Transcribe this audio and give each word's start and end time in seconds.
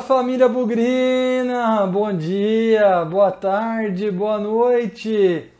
Família 0.00 0.48
Bugrina! 0.48 1.86
Bom 1.86 2.12
dia, 2.16 3.04
boa 3.04 3.30
tarde, 3.30 4.10
boa 4.10 4.38
noite! 4.38 5.50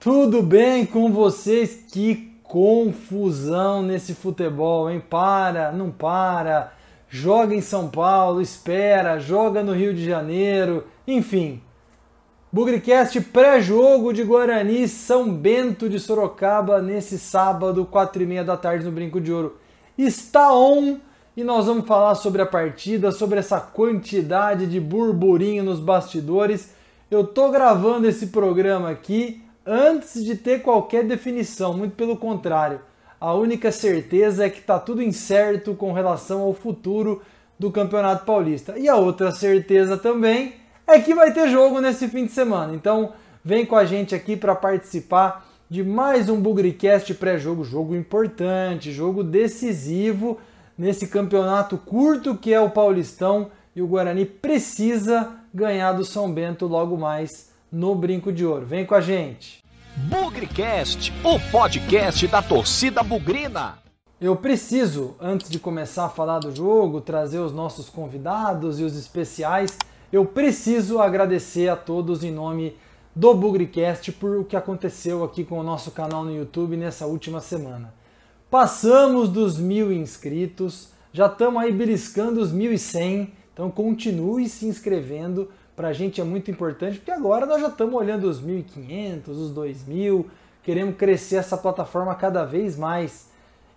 Tudo 0.00 0.42
bem 0.42 0.84
com 0.84 1.12
vocês? 1.12 1.86
Que 1.90 2.34
confusão 2.42 3.82
nesse 3.82 4.14
futebol, 4.14 4.90
hein? 4.90 5.00
Para, 5.08 5.70
não 5.70 5.90
para, 5.90 6.72
joga 7.08 7.54
em 7.54 7.60
São 7.60 7.88
Paulo, 7.88 8.42
espera, 8.42 9.20
joga 9.20 9.62
no 9.62 9.72
Rio 9.72 9.94
de 9.94 10.04
Janeiro, 10.04 10.84
enfim. 11.06 11.62
Bugricast 12.50 13.20
pré-jogo 13.20 14.12
de 14.12 14.24
Guarani 14.24 14.88
São 14.88 15.32
Bento 15.32 15.88
de 15.88 16.00
Sorocaba 16.00 16.82
nesse 16.82 17.18
sábado, 17.18 17.86
quatro 17.86 18.22
e 18.22 18.26
meia 18.26 18.42
da 18.42 18.56
tarde 18.56 18.84
no 18.84 18.92
Brinco 18.92 19.20
de 19.20 19.32
Ouro. 19.32 19.56
Está 19.96 20.52
on! 20.52 20.98
E 21.38 21.44
nós 21.44 21.66
vamos 21.66 21.86
falar 21.86 22.16
sobre 22.16 22.42
a 22.42 22.46
partida, 22.46 23.12
sobre 23.12 23.38
essa 23.38 23.60
quantidade 23.60 24.66
de 24.66 24.80
burburinho 24.80 25.62
nos 25.62 25.78
bastidores. 25.78 26.74
Eu 27.08 27.24
tô 27.24 27.48
gravando 27.48 28.08
esse 28.08 28.26
programa 28.26 28.90
aqui 28.90 29.40
antes 29.64 30.24
de 30.24 30.34
ter 30.34 30.62
qualquer 30.62 31.04
definição, 31.04 31.72
muito 31.72 31.94
pelo 31.94 32.16
contrário. 32.16 32.80
A 33.20 33.34
única 33.34 33.70
certeza 33.70 34.46
é 34.46 34.50
que 34.50 34.60
tá 34.60 34.80
tudo 34.80 35.00
incerto 35.00 35.74
com 35.74 35.92
relação 35.92 36.40
ao 36.40 36.52
futuro 36.52 37.22
do 37.56 37.70
Campeonato 37.70 38.24
Paulista. 38.24 38.76
E 38.76 38.88
a 38.88 38.96
outra 38.96 39.30
certeza 39.30 39.96
também 39.96 40.54
é 40.88 40.98
que 40.98 41.14
vai 41.14 41.32
ter 41.32 41.48
jogo 41.50 41.80
nesse 41.80 42.08
fim 42.08 42.26
de 42.26 42.32
semana. 42.32 42.74
Então, 42.74 43.12
vem 43.44 43.64
com 43.64 43.76
a 43.76 43.84
gente 43.84 44.12
aqui 44.12 44.36
para 44.36 44.56
participar 44.56 45.48
de 45.70 45.84
mais 45.84 46.28
um 46.28 46.40
Bugricast 46.40 47.14
pré-jogo, 47.14 47.62
jogo 47.62 47.94
importante, 47.94 48.90
jogo 48.90 49.22
decisivo 49.22 50.36
nesse 50.78 51.08
campeonato 51.08 51.76
curto 51.76 52.36
que 52.36 52.54
é 52.54 52.60
o 52.60 52.70
Paulistão 52.70 53.50
e 53.74 53.82
o 53.82 53.86
Guarani 53.88 54.24
precisa 54.24 55.32
ganhar 55.52 55.92
do 55.92 56.04
São 56.04 56.32
Bento 56.32 56.66
logo 56.66 56.96
mais 56.96 57.52
no 57.70 57.94
Brinco 57.94 58.32
de 58.32 58.46
Ouro. 58.46 58.64
Vem 58.64 58.86
com 58.86 58.94
a 58.94 59.00
gente. 59.00 59.62
Bugrecast, 59.96 61.12
o 61.24 61.50
podcast 61.50 62.26
da 62.28 62.40
torcida 62.40 63.02
bugrina. 63.02 63.78
Eu 64.20 64.36
preciso, 64.36 65.16
antes 65.20 65.50
de 65.50 65.58
começar 65.58 66.06
a 66.06 66.08
falar 66.08 66.38
do 66.38 66.54
jogo, 66.54 67.00
trazer 67.00 67.38
os 67.38 67.52
nossos 67.52 67.88
convidados 67.88 68.80
e 68.80 68.84
os 68.84 68.96
especiais, 68.96 69.76
eu 70.12 70.24
preciso 70.24 71.00
agradecer 71.00 71.68
a 71.68 71.76
todos 71.76 72.24
em 72.24 72.30
nome 72.30 72.76
do 73.14 73.34
Bugrecast 73.34 74.12
por 74.12 74.36
o 74.36 74.44
que 74.44 74.56
aconteceu 74.56 75.24
aqui 75.24 75.44
com 75.44 75.58
o 75.58 75.62
nosso 75.62 75.90
canal 75.90 76.24
no 76.24 76.34
YouTube 76.34 76.76
nessa 76.76 77.06
última 77.06 77.40
semana. 77.40 77.92
Passamos 78.50 79.28
dos 79.28 79.58
mil 79.58 79.92
inscritos, 79.92 80.88
já 81.12 81.26
estamos 81.26 81.62
aí 81.62 81.70
beliscando 81.70 82.40
os 82.40 82.50
1.100, 82.50 83.28
então 83.52 83.70
continue 83.70 84.48
se 84.48 84.64
inscrevendo, 84.64 85.50
para 85.76 85.88
a 85.88 85.92
gente 85.92 86.18
é 86.18 86.24
muito 86.24 86.50
importante, 86.50 86.96
porque 86.96 87.10
agora 87.10 87.44
nós 87.44 87.60
já 87.60 87.68
estamos 87.68 87.94
olhando 87.94 88.24
os 88.24 88.40
1.500, 88.40 89.28
os 89.28 89.52
2.000, 89.52 90.24
queremos 90.62 90.96
crescer 90.96 91.36
essa 91.36 91.58
plataforma 91.58 92.14
cada 92.14 92.42
vez 92.46 92.74
mais. 92.74 93.28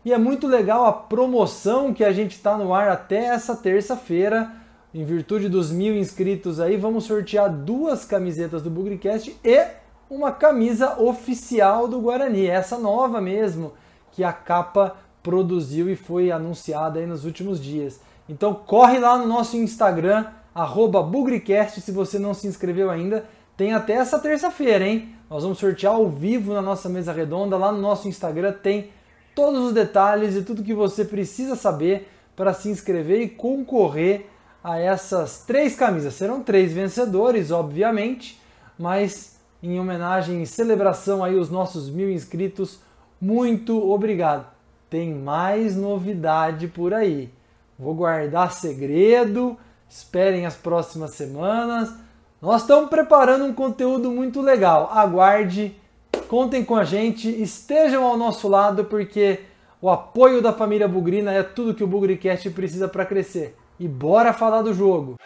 E 0.05 0.13
é 0.13 0.17
muito 0.17 0.47
legal 0.47 0.85
a 0.85 0.93
promoção 0.93 1.93
que 1.93 2.05
a 2.05 2.13
gente 2.13 2.31
está 2.31 2.57
no 2.57 2.73
ar 2.73 2.87
até 2.87 3.25
essa 3.25 3.57
terça-feira, 3.57 4.53
em 4.93 5.03
virtude 5.03 5.49
dos 5.49 5.69
mil 5.69 5.97
inscritos 5.97 6.61
aí, 6.61 6.77
vamos 6.77 7.03
sortear 7.03 7.51
duas 7.51 8.05
camisetas 8.05 8.61
do 8.61 8.69
Bugrecast 8.69 9.37
e 9.43 9.67
uma 10.09 10.31
camisa 10.31 10.97
oficial 10.97 11.89
do 11.89 11.99
Guarani, 11.99 12.47
essa 12.47 12.77
nova 12.77 13.19
mesmo, 13.19 13.73
que 14.11 14.23
a 14.23 14.33
capa 14.33 14.95
produziu 15.23 15.89
e 15.89 15.95
foi 15.95 16.31
anunciada 16.31 16.99
aí 16.99 17.05
nos 17.05 17.25
últimos 17.25 17.61
dias. 17.61 17.99
Então 18.27 18.53
corre 18.53 18.99
lá 18.99 19.17
no 19.17 19.27
nosso 19.27 19.57
Instagram, 19.57 20.25
Bugricast, 21.09 21.81
se 21.81 21.91
você 21.91 22.17
não 22.17 22.33
se 22.33 22.47
inscreveu 22.47 22.89
ainda. 22.89 23.25
Tem 23.55 23.73
até 23.73 23.93
essa 23.93 24.17
terça-feira, 24.17 24.87
hein? 24.87 25.13
Nós 25.29 25.43
vamos 25.43 25.59
sortear 25.59 25.93
ao 25.93 26.09
vivo 26.09 26.53
na 26.53 26.61
nossa 26.61 26.89
mesa 26.89 27.13
redonda. 27.13 27.57
Lá 27.57 27.71
no 27.71 27.79
nosso 27.79 28.07
Instagram 28.07 28.53
tem 28.53 28.89
todos 29.35 29.67
os 29.67 29.73
detalhes 29.73 30.35
e 30.35 30.41
tudo 30.41 30.63
que 30.63 30.73
você 30.73 31.05
precisa 31.05 31.55
saber 31.55 32.09
para 32.35 32.53
se 32.53 32.69
inscrever 32.69 33.21
e 33.21 33.29
concorrer 33.29 34.27
a 34.63 34.79
essas 34.79 35.43
três 35.45 35.75
camisas. 35.75 36.13
Serão 36.13 36.41
três 36.41 36.73
vencedores, 36.73 37.51
obviamente, 37.51 38.41
mas 38.77 39.39
em 39.61 39.79
homenagem 39.79 40.41
e 40.41 40.47
celebração 40.47 41.23
aí 41.23 41.35
os 41.35 41.49
nossos 41.49 41.89
mil 41.89 42.09
inscritos, 42.09 42.79
muito 43.21 43.89
obrigado. 43.91 44.47
Tem 44.89 45.13
mais 45.13 45.75
novidade 45.75 46.67
por 46.67 46.93
aí. 46.93 47.31
Vou 47.77 47.93
guardar 47.93 48.51
segredo. 48.51 49.55
Esperem 49.87 50.45
as 50.45 50.55
próximas 50.55 51.11
semanas. 51.11 51.93
Nós 52.41 52.61
estamos 52.61 52.89
preparando 52.89 53.45
um 53.45 53.53
conteúdo 53.53 54.09
muito 54.09 54.41
legal. 54.41 54.89
Aguarde, 54.91 55.75
contem 56.27 56.65
com 56.65 56.75
a 56.75 56.83
gente, 56.83 57.29
estejam 57.29 58.03
ao 58.03 58.17
nosso 58.17 58.47
lado 58.47 58.85
porque 58.85 59.41
o 59.79 59.89
apoio 59.89 60.41
da 60.41 60.51
família 60.51 60.87
Bugrina 60.87 61.31
é 61.31 61.43
tudo 61.43 61.75
que 61.75 61.83
o 61.83 61.87
Bugricast 61.87 62.49
precisa 62.49 62.87
para 62.87 63.05
crescer. 63.05 63.55
E 63.79 63.87
bora 63.87 64.33
falar 64.33 64.63
do 64.63 64.73
jogo. 64.73 65.17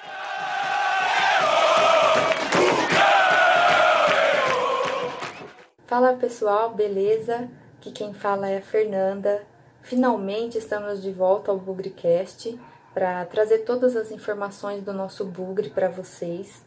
Fala 5.88 6.14
pessoal, 6.14 6.74
beleza? 6.74 7.50
Aqui 7.86 7.92
quem 7.92 8.16
fala 8.16 8.50
é 8.50 8.58
a 8.58 8.62
Fernanda. 8.64 9.44
Finalmente 9.84 10.58
estamos 10.58 11.04
de 11.04 11.12
volta 11.12 11.52
ao 11.52 11.60
Bugrecast 11.60 12.60
para 12.96 13.24
trazer 13.26 13.60
todas 13.60 13.96
as 13.96 14.10
informações 14.10 14.82
do 14.82 14.92
nosso 14.92 15.24
Bugre 15.24 15.70
para 15.70 15.88
vocês. 15.88 16.66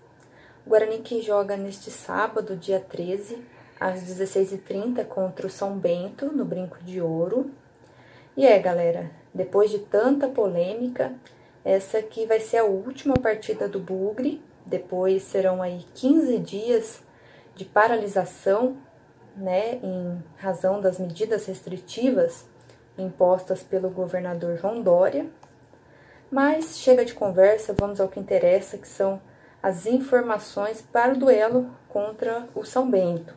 O 0.64 0.70
Guarani 0.70 0.98
que 0.98 1.20
joga 1.20 1.56
neste 1.56 1.90
sábado, 1.90 2.54
dia 2.54 2.78
13, 2.78 3.44
às 3.80 4.00
16h30 4.04 5.04
contra 5.06 5.48
o 5.48 5.50
São 5.50 5.76
Bento, 5.76 6.26
no 6.26 6.44
Brinco 6.44 6.78
de 6.84 7.00
Ouro. 7.00 7.50
E 8.36 8.46
é, 8.46 8.56
galera, 8.60 9.10
depois 9.34 9.72
de 9.72 9.80
tanta 9.80 10.28
polêmica, 10.28 11.12
essa 11.64 11.98
aqui 11.98 12.26
vai 12.26 12.38
ser 12.38 12.58
a 12.58 12.64
última 12.64 13.14
partida 13.14 13.66
do 13.66 13.80
Bugre. 13.80 14.40
Depois 14.64 15.24
serão 15.24 15.62
aí 15.62 15.84
15 15.96 16.38
dias 16.38 17.02
de 17.56 17.64
paralisação 17.64 18.76
né, 19.38 19.74
em 19.82 20.22
razão 20.36 20.80
das 20.80 20.98
medidas 20.98 21.46
restritivas 21.46 22.44
impostas 22.96 23.62
pelo 23.62 23.88
governador 23.88 24.56
João 24.56 24.82
Dória. 24.82 25.26
Mas 26.30 26.78
chega 26.78 27.04
de 27.04 27.14
conversa, 27.14 27.74
vamos 27.78 28.00
ao 28.00 28.08
que 28.08 28.20
interessa, 28.20 28.76
que 28.76 28.88
são 28.88 29.20
as 29.62 29.86
informações 29.86 30.82
para 30.82 31.14
o 31.14 31.18
duelo 31.18 31.70
contra 31.88 32.46
o 32.54 32.64
São 32.64 32.90
Bento. 32.90 33.34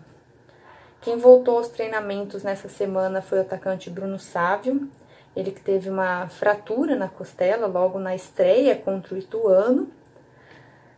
Quem 0.99 1.17
voltou 1.17 1.57
aos 1.57 1.69
treinamentos 1.69 2.43
nessa 2.43 2.69
semana 2.69 3.21
foi 3.21 3.39
o 3.39 3.41
atacante 3.41 3.89
Bruno 3.89 4.19
Sávio, 4.19 4.89
ele 5.35 5.51
que 5.51 5.61
teve 5.61 5.89
uma 5.89 6.27
fratura 6.27 6.95
na 6.95 7.07
costela 7.07 7.65
logo 7.65 7.97
na 7.97 8.13
estreia 8.13 8.75
contra 8.75 9.15
o 9.15 9.17
Ituano. 9.17 9.89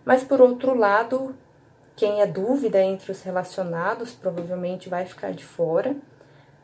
Mas 0.04 0.24
por 0.24 0.42
outro 0.42 0.76
lado, 0.76 1.36
quem 1.96 2.22
é 2.22 2.28
dúvida 2.28 2.82
entre 2.82 3.12
os 3.12 3.22
relacionados 3.22 4.14
provavelmente 4.14 4.90
vai 4.90 5.06
ficar 5.06 5.32
de 5.32 5.46
fora 5.46 5.96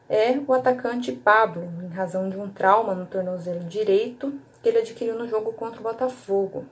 é 0.09 0.40
o 0.47 0.53
atacante 0.53 1.12
Pablo, 1.12 1.69
em 1.84 1.90
razão 1.90 2.29
de 2.29 2.38
um 2.38 2.50
trauma 2.50 2.95
no 2.95 3.06
tornozelo 3.06 3.63
direito 3.66 4.34
que 4.62 4.68
ele 4.68 4.79
adquiriu 4.79 5.16
no 5.16 5.28
jogo 5.28 5.53
contra 5.53 5.79
o 5.79 5.84
Botafogo. 5.84 6.66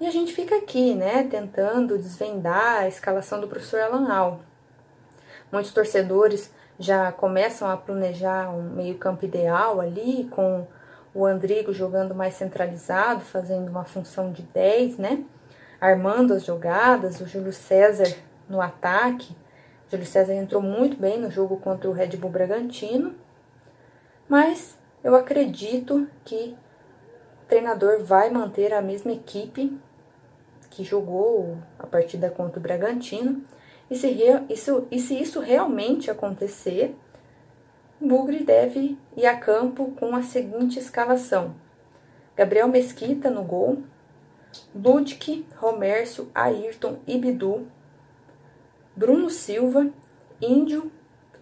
E 0.00 0.06
a 0.06 0.10
gente 0.10 0.32
fica 0.32 0.54
aqui, 0.54 0.94
né, 0.94 1.24
tentando 1.24 1.98
desvendar 1.98 2.82
a 2.82 2.88
escalação 2.88 3.40
do 3.40 3.48
professor 3.48 3.80
Alan 3.80 4.08
Al. 4.08 4.40
Muitos 5.50 5.72
torcedores 5.72 6.52
já 6.78 7.10
começam 7.10 7.68
a 7.68 7.76
planejar 7.76 8.50
um 8.50 8.62
meio-campo 8.70 9.24
ideal 9.24 9.80
ali, 9.80 10.28
com 10.30 10.64
o 11.12 11.26
Andrigo 11.26 11.72
jogando 11.72 12.14
mais 12.14 12.34
centralizado, 12.34 13.22
fazendo 13.22 13.68
uma 13.68 13.84
função 13.84 14.30
de 14.30 14.42
10, 14.42 14.98
né? 14.98 15.24
Armando 15.80 16.34
as 16.34 16.44
jogadas, 16.44 17.20
o 17.20 17.26
Júlio 17.26 17.52
César 17.52 18.14
no 18.48 18.60
ataque. 18.60 19.34
O 19.86 19.90
Júlio 19.90 20.06
César 20.06 20.34
entrou 20.34 20.62
muito 20.62 20.96
bem 20.96 21.18
no 21.18 21.30
jogo 21.30 21.56
contra 21.58 21.88
o 21.88 21.92
Red 21.92 22.16
Bull 22.16 22.30
Bragantino, 22.30 23.14
mas 24.28 24.76
eu 25.02 25.14
acredito 25.14 26.08
que 26.24 26.56
o 27.42 27.46
treinador 27.48 28.02
vai 28.02 28.30
manter 28.30 28.74
a 28.74 28.82
mesma 28.82 29.12
equipe 29.12 29.78
que 30.70 30.84
jogou 30.84 31.58
a 31.78 31.86
partida 31.86 32.30
contra 32.30 32.58
o 32.58 32.62
Bragantino. 32.62 33.42
E 33.90 33.96
se, 33.96 34.08
isso, 34.50 34.86
e 34.90 35.00
se 35.00 35.18
isso 35.18 35.40
realmente 35.40 36.10
acontecer, 36.10 36.94
Bugre 38.00 38.44
deve 38.44 38.98
ir 39.16 39.26
a 39.26 39.36
campo 39.36 39.92
com 39.98 40.14
a 40.14 40.22
seguinte 40.22 40.78
escalação: 40.78 41.54
Gabriel 42.36 42.68
Mesquita 42.68 43.30
no 43.30 43.42
gol, 43.42 43.82
Ludwig, 44.74 45.46
Romércio, 45.56 46.30
Ayrton 46.34 46.98
e 47.06 47.18
Bidu, 47.18 47.66
Bruno 48.94 49.30
Silva, 49.30 49.88
Índio, 50.40 50.90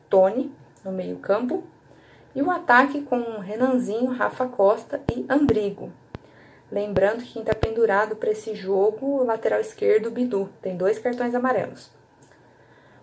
Tony 0.08 0.52
no 0.84 0.92
meio-campo 0.92 1.64
e 2.34 2.42
o 2.42 2.50
ataque 2.50 3.02
com 3.02 3.38
Renanzinho, 3.38 4.12
Rafa 4.12 4.46
Costa 4.46 5.02
e 5.10 5.24
Andrigo. 5.28 5.90
Lembrando 6.70 7.22
que 7.22 7.32
quem 7.32 7.42
está 7.42 7.54
pendurado 7.54 8.16
para 8.16 8.30
esse 8.30 8.54
jogo 8.54 9.20
o 9.20 9.24
lateral 9.24 9.60
esquerdo 9.60 10.10
Bidu, 10.10 10.50
tem 10.60 10.76
dois 10.76 10.98
cartões 10.98 11.34
amarelos. 11.34 11.90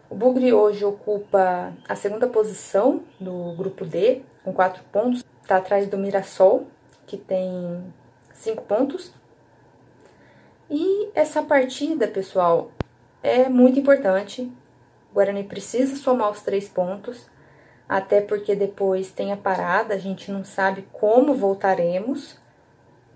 O 0.10 0.16
Bugre 0.16 0.54
hoje 0.54 0.86
ocupa 0.86 1.74
a 1.90 1.96
segunda 1.96 2.28
posição 2.28 3.02
do 3.20 3.56
grupo 3.58 3.84
D, 3.84 4.22
com 4.44 4.54
quatro 4.54 4.84
pontos. 4.92 5.26
Está 5.42 5.58
atrás 5.58 5.88
do 5.88 5.98
Mirassol, 5.98 6.68
que 7.08 7.18
tem 7.18 7.84
cinco 8.32 8.62
pontos. 8.64 9.12
E 10.75 11.12
essa 11.14 11.44
partida, 11.44 12.08
pessoal, 12.08 12.72
é 13.22 13.48
muito 13.48 13.80
importante. 13.80 14.52
O 15.12 15.14
Guarani 15.14 15.44
precisa 15.44 15.96
somar 15.96 16.31
os 16.31 16.42
três 16.42 16.68
pontos, 16.68 17.28
até 17.88 18.20
porque 18.20 18.56
depois 18.56 19.12
tem 19.12 19.31
a 19.31 19.38
parada, 19.38 19.94
a 19.94 20.00
gente 20.00 20.31
não 20.31 20.44
sabe 20.44 20.88
como 20.92 21.36
voltaremos. 21.36 22.40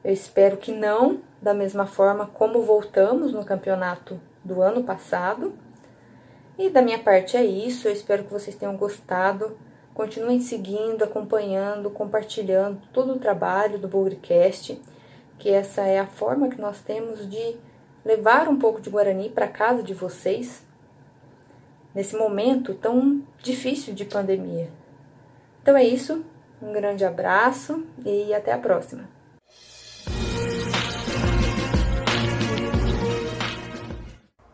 Eu 0.03 0.13
espero 0.13 0.57
que 0.57 0.71
não 0.71 1.19
da 1.41 1.51
mesma 1.51 1.87
forma 1.87 2.27
como 2.27 2.61
voltamos 2.61 3.33
no 3.33 3.43
campeonato 3.43 4.21
do 4.43 4.61
ano 4.61 4.83
passado. 4.83 5.51
E 6.59 6.69
da 6.69 6.83
minha 6.83 6.99
parte 6.99 7.35
é 7.35 7.43
isso. 7.43 7.87
Eu 7.87 7.91
espero 7.91 8.25
que 8.25 8.33
vocês 8.33 8.55
tenham 8.55 8.77
gostado. 8.77 9.57
Continuem 9.95 10.39
seguindo, 10.39 11.03
acompanhando, 11.03 11.89
compartilhando 11.89 12.79
todo 12.93 13.13
o 13.13 13.19
trabalho 13.19 13.79
do 13.79 13.87
Bugrecast, 13.87 14.79
que 15.37 15.49
essa 15.49 15.81
é 15.81 15.99
a 15.99 16.07
forma 16.07 16.49
que 16.49 16.59
nós 16.59 16.81
temos 16.81 17.29
de 17.29 17.57
levar 18.03 18.47
um 18.47 18.57
pouco 18.57 18.81
de 18.81 18.89
Guarani 18.89 19.29
para 19.29 19.47
casa 19.47 19.83
de 19.83 19.93
vocês 19.93 20.65
nesse 21.93 22.15
momento 22.15 22.73
tão 22.73 23.23
difícil 23.41 23.93
de 23.93 24.05
pandemia. 24.05 24.69
Então 25.61 25.75
é 25.75 25.83
isso. 25.83 26.23
Um 26.61 26.71
grande 26.71 27.05
abraço 27.05 27.85
e 28.05 28.33
até 28.33 28.51
a 28.51 28.57
próxima. 28.57 29.07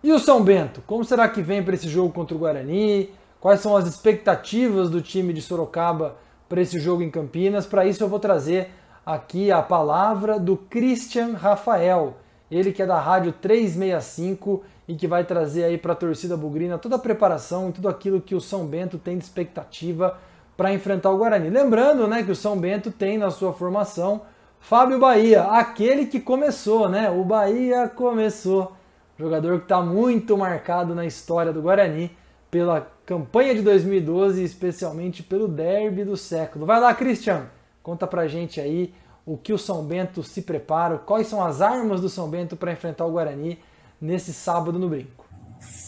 E 0.03 0.11
o 0.11 0.19
São 0.19 0.43
Bento? 0.43 0.83
Como 0.85 1.05
será 1.05 1.29
que 1.29 1.41
vem 1.41 1.63
para 1.63 1.75
esse 1.75 1.87
jogo 1.87 2.13
contra 2.13 2.35
o 2.35 2.39
Guarani? 2.39 3.11
Quais 3.39 3.61
são 3.61 3.75
as 3.75 3.87
expectativas 3.87 4.89
do 4.89 5.01
time 5.01 5.31
de 5.31 5.41
Sorocaba 5.41 6.17
para 6.49 6.61
esse 6.61 6.77
jogo 6.77 7.01
em 7.01 7.09
Campinas? 7.09 7.65
Para 7.65 7.85
isso 7.85 8.03
eu 8.03 8.09
vou 8.09 8.19
trazer 8.19 8.69
aqui 9.05 9.51
a 9.51 9.61
palavra 9.61 10.39
do 10.39 10.55
Christian 10.55 11.33
Rafael, 11.33 12.17
ele 12.49 12.71
que 12.71 12.81
é 12.81 12.85
da 12.85 12.99
Rádio 12.99 13.33
365 13.33 14.63
e 14.87 14.95
que 14.95 15.07
vai 15.07 15.23
trazer 15.23 15.63
aí 15.63 15.77
para 15.77 15.93
a 15.93 15.95
torcida 15.95 16.37
bugrina 16.37 16.77
toda 16.77 16.95
a 16.95 16.99
preparação 16.99 17.69
e 17.69 17.71
tudo 17.73 17.89
aquilo 17.89 18.21
que 18.21 18.35
o 18.35 18.41
São 18.41 18.65
Bento 18.65 18.97
tem 18.97 19.17
de 19.17 19.23
expectativa 19.23 20.17
para 20.55 20.73
enfrentar 20.73 21.09
o 21.11 21.17
Guarani. 21.17 21.49
Lembrando, 21.49 22.07
né, 22.07 22.23
que 22.23 22.31
o 22.31 22.35
São 22.35 22.57
Bento 22.57 22.91
tem 22.91 23.17
na 23.17 23.31
sua 23.31 23.53
formação 23.53 24.21
Fábio 24.59 24.97
Bahia, 24.97 25.43
aquele 25.43 26.05
que 26.05 26.21
começou, 26.21 26.87
né? 26.87 27.09
O 27.09 27.25
Bahia 27.25 27.89
começou 27.89 28.71
jogador 29.17 29.59
que 29.59 29.65
está 29.65 29.81
muito 29.81 30.37
marcado 30.37 30.95
na 30.95 31.05
história 31.05 31.51
do 31.51 31.61
Guarani 31.61 32.15
pela 32.49 32.87
campanha 33.05 33.53
de 33.53 33.61
2012 33.61 34.43
especialmente 34.43 35.21
pelo 35.21 35.47
derby 35.47 36.03
do 36.03 36.15
século. 36.15 36.65
Vai 36.65 36.79
lá, 36.79 36.93
Christian, 36.93 37.47
conta 37.83 38.07
pra 38.07 38.27
gente 38.27 38.61
aí 38.61 38.93
o 39.25 39.37
que 39.37 39.53
o 39.53 39.57
São 39.57 39.83
Bento 39.83 40.23
se 40.23 40.41
prepara, 40.41 40.97
quais 40.97 41.27
são 41.27 41.43
as 41.43 41.61
armas 41.61 42.01
do 42.01 42.09
São 42.09 42.29
Bento 42.29 42.55
para 42.55 42.71
enfrentar 42.71 43.05
o 43.05 43.11
Guarani 43.11 43.59
nesse 44.01 44.33
sábado 44.33 44.79
no 44.79 44.89
Brinco. 44.89 45.25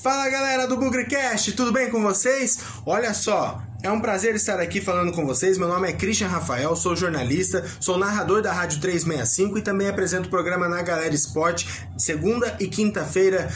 Fala 0.03 0.29
galera 0.29 0.67
do 0.67 0.77
BugriCast, 0.77 1.53
tudo 1.53 1.71
bem 1.71 1.89
com 1.89 2.01
vocês? 2.01 2.63
Olha 2.85 3.13
só, 3.13 3.61
é 3.85 3.91
um 3.91 4.01
prazer 4.01 4.33
estar 4.33 4.59
aqui 4.59 4.81
falando 4.81 5.11
com 5.11 5.23
vocês. 5.27 5.59
Meu 5.59 5.67
nome 5.67 5.87
é 5.87 5.93
Christian 5.93 6.27
Rafael, 6.27 6.75
sou 6.75 6.95
jornalista, 6.95 7.63
sou 7.79 7.99
narrador 7.99 8.41
da 8.41 8.51
Rádio 8.51 8.81
365 8.81 9.59
e 9.59 9.61
também 9.61 9.87
apresento 9.87 10.25
o 10.25 10.31
programa 10.31 10.67
na 10.67 10.81
Galera 10.81 11.13
Esporte, 11.13 11.85
segunda 11.95 12.55
e 12.59 12.67
quinta-feira, 12.67 13.47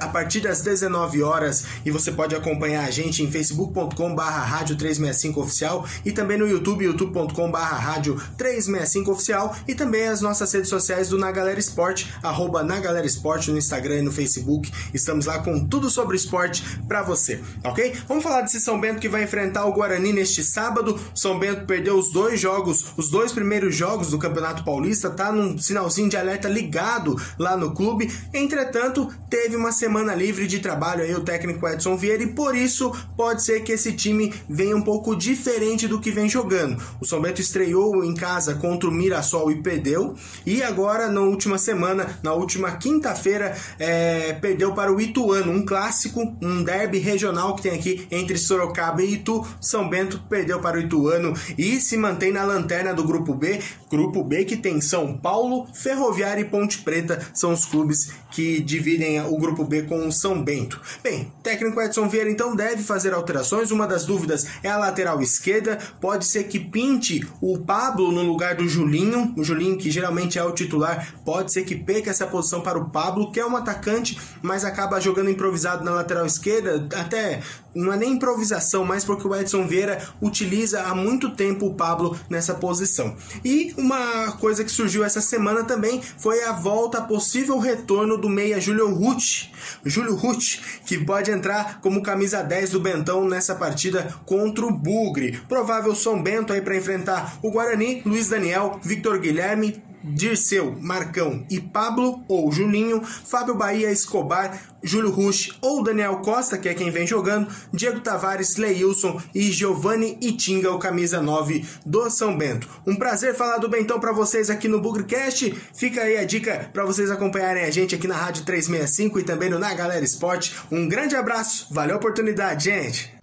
a 0.00 0.06
partir 0.06 0.38
das 0.38 0.60
19 0.60 1.24
horas. 1.24 1.64
E 1.84 1.90
você 1.90 2.12
pode 2.12 2.36
acompanhar 2.36 2.86
a 2.86 2.92
gente 2.92 3.24
em 3.24 3.30
facebook.com.br 3.30 4.22
rádio 4.22 4.76
365 4.76 5.40
oficial 5.40 5.84
e 6.04 6.12
também 6.12 6.38
no 6.38 6.46
YouTube, 6.46 6.84
youtube.com.br 6.84 7.58
rádio 7.58 8.22
365 8.38 9.10
oficial 9.10 9.56
e 9.66 9.74
também 9.74 10.06
as 10.06 10.20
nossas 10.20 10.52
redes 10.52 10.70
sociais 10.70 11.08
do 11.08 11.18
Na 11.18 11.32
Galera 11.32 11.58
Esporte, 11.58 12.14
arroba 12.22 12.62
Na 12.62 12.78
Galera 12.78 13.04
Esporte 13.04 13.50
no 13.50 13.58
Instagram 13.58 13.96
e 13.96 14.02
no 14.02 14.12
Facebook. 14.12 14.70
Estamos 14.94 15.26
lá 15.26 15.40
com 15.40 15.66
tudo 15.66 15.90
sobre 15.90 16.14
esporte 16.14 16.62
para 16.86 17.02
você, 17.02 17.40
ok? 17.64 17.96
Vamos 18.06 18.22
falar 18.22 18.42
desse 18.42 18.60
São 18.60 18.80
Bento 18.80 19.00
que 19.00 19.08
vai 19.08 19.24
enfrentar 19.24 19.39
enfrentar 19.40 19.64
o 19.64 19.72
Guarani 19.72 20.12
neste 20.12 20.44
sábado. 20.44 20.98
São 21.14 21.38
Bento 21.38 21.64
perdeu 21.64 21.96
os 21.98 22.12
dois 22.12 22.38
jogos, 22.38 22.92
os 22.96 23.08
dois 23.08 23.32
primeiros 23.32 23.74
jogos 23.74 24.10
do 24.10 24.18
Campeonato 24.18 24.64
Paulista, 24.64 25.08
tá 25.08 25.32
num 25.32 25.56
sinalzinho 25.56 26.10
de 26.10 26.16
alerta 26.16 26.48
ligado 26.48 27.16
lá 27.38 27.56
no 27.56 27.74
clube. 27.74 28.12
Entretanto, 28.34 29.08
teve 29.30 29.56
uma 29.56 29.72
semana 29.72 30.14
livre 30.14 30.46
de 30.46 30.58
trabalho 30.58 31.02
aí 31.02 31.14
o 31.14 31.24
técnico 31.24 31.66
Edson 31.66 31.96
Vieira 31.96 32.22
e 32.22 32.26
por 32.26 32.54
isso 32.54 32.92
pode 33.16 33.42
ser 33.42 33.60
que 33.60 33.72
esse 33.72 33.92
time 33.92 34.32
venha 34.48 34.76
um 34.76 34.82
pouco 34.82 35.16
diferente 35.16 35.88
do 35.88 36.00
que 36.00 36.10
vem 36.10 36.28
jogando. 36.28 36.82
O 37.00 37.06
São 37.06 37.20
Bento 37.20 37.40
estreou 37.40 38.04
em 38.04 38.14
casa 38.14 38.54
contra 38.54 38.88
o 38.88 38.92
Mirassol 38.92 39.50
e 39.50 39.62
perdeu, 39.62 40.14
e 40.44 40.62
agora 40.62 41.08
na 41.08 41.20
última 41.20 41.56
semana, 41.56 42.18
na 42.22 42.34
última 42.34 42.72
quinta-feira, 42.72 43.56
é, 43.78 44.34
perdeu 44.34 44.74
para 44.74 44.92
o 44.92 45.00
Ituano, 45.00 45.50
um 45.50 45.64
clássico, 45.64 46.36
um 46.42 46.62
derby 46.62 46.98
regional 46.98 47.56
que 47.56 47.62
tem 47.62 47.72
aqui 47.72 48.06
entre 48.10 48.36
Sorocaba 48.36 49.02
e 49.02 49.14
Ituano 49.14 49.29
São 49.60 49.88
Bento 49.88 50.20
perdeu 50.28 50.60
para 50.60 50.76
o 50.76 50.80
Ituano 50.80 51.34
e 51.56 51.80
se 51.80 51.96
mantém 51.96 52.32
na 52.32 52.44
lanterna 52.44 52.92
do 52.92 53.04
Grupo 53.04 53.34
B. 53.34 53.60
Grupo 53.90 54.22
B 54.22 54.44
que 54.44 54.56
tem 54.56 54.80
São 54.80 55.16
Paulo, 55.16 55.66
Ferroviária 55.74 56.40
e 56.40 56.44
Ponte 56.44 56.78
Preta, 56.78 57.20
são 57.34 57.52
os 57.52 57.64
clubes 57.64 58.12
que 58.30 58.60
dividem 58.60 59.20
o 59.20 59.36
Grupo 59.36 59.64
B 59.64 59.82
com 59.82 60.06
o 60.06 60.12
São 60.12 60.42
Bento. 60.42 60.80
Bem, 61.02 61.32
técnico 61.42 61.80
Edson 61.80 62.08
Vieira 62.08 62.30
então 62.30 62.54
deve 62.54 62.82
fazer 62.82 63.12
alterações. 63.12 63.70
Uma 63.70 63.86
das 63.86 64.04
dúvidas 64.04 64.46
é 64.62 64.68
a 64.68 64.78
lateral 64.78 65.20
esquerda. 65.20 65.78
Pode 66.00 66.26
ser 66.26 66.44
que 66.44 66.58
pinte 66.58 67.26
o 67.40 67.58
Pablo 67.58 68.12
no 68.12 68.22
lugar 68.22 68.54
do 68.54 68.68
Julinho. 68.68 69.34
O 69.36 69.44
Julinho, 69.44 69.76
que 69.76 69.90
geralmente 69.90 70.38
é 70.38 70.44
o 70.44 70.52
titular, 70.52 71.14
pode 71.24 71.52
ser 71.52 71.64
que 71.64 71.74
perca 71.74 72.10
essa 72.10 72.26
posição 72.26 72.60
para 72.60 72.78
o 72.78 72.90
Pablo, 72.90 73.32
que 73.32 73.40
é 73.40 73.46
um 73.46 73.56
atacante, 73.56 74.18
mas 74.42 74.64
acaba 74.64 75.00
jogando 75.00 75.30
improvisado 75.30 75.84
na 75.84 75.92
lateral 75.92 76.26
esquerda. 76.26 76.88
Até 76.96 77.40
não 77.74 77.92
é 77.92 77.96
nem 77.96 78.12
improvisação, 78.12 78.84
mas 78.84 79.04
porque 79.10 79.26
o 79.26 79.34
Edson 79.34 79.66
Vieira 79.66 79.98
utiliza 80.22 80.82
há 80.82 80.94
muito 80.94 81.30
tempo 81.30 81.66
o 81.66 81.74
Pablo 81.74 82.16
nessa 82.28 82.54
posição. 82.54 83.16
E 83.44 83.74
uma 83.76 84.32
coisa 84.38 84.62
que 84.62 84.70
surgiu 84.70 85.02
essa 85.02 85.20
semana 85.20 85.64
também 85.64 86.00
foi 86.16 86.44
a 86.44 86.52
volta, 86.52 86.98
a 86.98 87.02
possível 87.02 87.58
retorno 87.58 88.16
do 88.16 88.28
meia 88.28 88.60
Júlio 88.60 88.94
Ruth. 88.94 89.48
Júlio 89.84 90.14
Ruth, 90.14 90.60
que 90.86 90.96
pode 91.04 91.32
entrar 91.32 91.80
como 91.80 92.04
camisa 92.04 92.40
10 92.40 92.70
do 92.70 92.80
Bentão 92.80 93.28
nessa 93.28 93.56
partida 93.56 94.14
contra 94.24 94.64
o 94.64 94.72
Bugre. 94.72 95.40
Provável 95.48 95.92
São 95.96 96.22
Bento 96.22 96.52
aí 96.52 96.60
para 96.60 96.76
enfrentar 96.76 97.38
o 97.42 97.50
Guarani, 97.50 98.02
Luiz 98.06 98.28
Daniel, 98.28 98.78
Victor 98.80 99.18
Guilherme, 99.18 99.82
Dirceu, 100.02 100.76
Marcão 100.80 101.44
e 101.50 101.60
Pablo 101.60 102.24
ou 102.28 102.50
Juninho, 102.50 103.02
Fábio 103.04 103.54
Bahia, 103.54 103.90
Escobar, 103.90 104.58
Júlio 104.82 105.10
Rush 105.10 105.58
ou 105.60 105.82
Daniel 105.82 106.16
Costa, 106.18 106.56
que 106.56 106.68
é 106.68 106.74
quem 106.74 106.90
vem 106.90 107.06
jogando, 107.06 107.48
Diego 107.72 108.00
Tavares, 108.00 108.56
Leilson 108.56 109.20
e 109.34 109.42
Giovanni 109.50 110.18
Itinga, 110.20 110.70
o 110.72 110.78
camisa 110.78 111.20
9 111.20 111.64
do 111.84 112.08
São 112.10 112.36
Bento. 112.36 112.68
Um 112.86 112.96
prazer 112.96 113.34
falar 113.34 113.58
do 113.58 113.68
Bentão 113.68 114.00
para 114.00 114.12
vocês 114.12 114.50
aqui 114.50 114.68
no 114.68 114.80
Bugrecast. 114.80 115.54
Fica 115.74 116.02
aí 116.02 116.16
a 116.16 116.24
dica 116.24 116.70
para 116.72 116.84
vocês 116.84 117.10
acompanharem 117.10 117.64
a 117.64 117.70
gente 117.70 117.94
aqui 117.94 118.08
na 118.08 118.16
Rádio 118.16 118.44
365 118.44 119.20
e 119.20 119.22
também 119.22 119.50
no 119.50 119.58
Na 119.58 119.74
Galera 119.74 120.04
Esporte. 120.04 120.54
Um 120.70 120.88
grande 120.88 121.14
abraço, 121.14 121.66
valeu 121.70 121.96
a 121.96 121.98
oportunidade, 121.98 122.64
gente! 122.64 123.19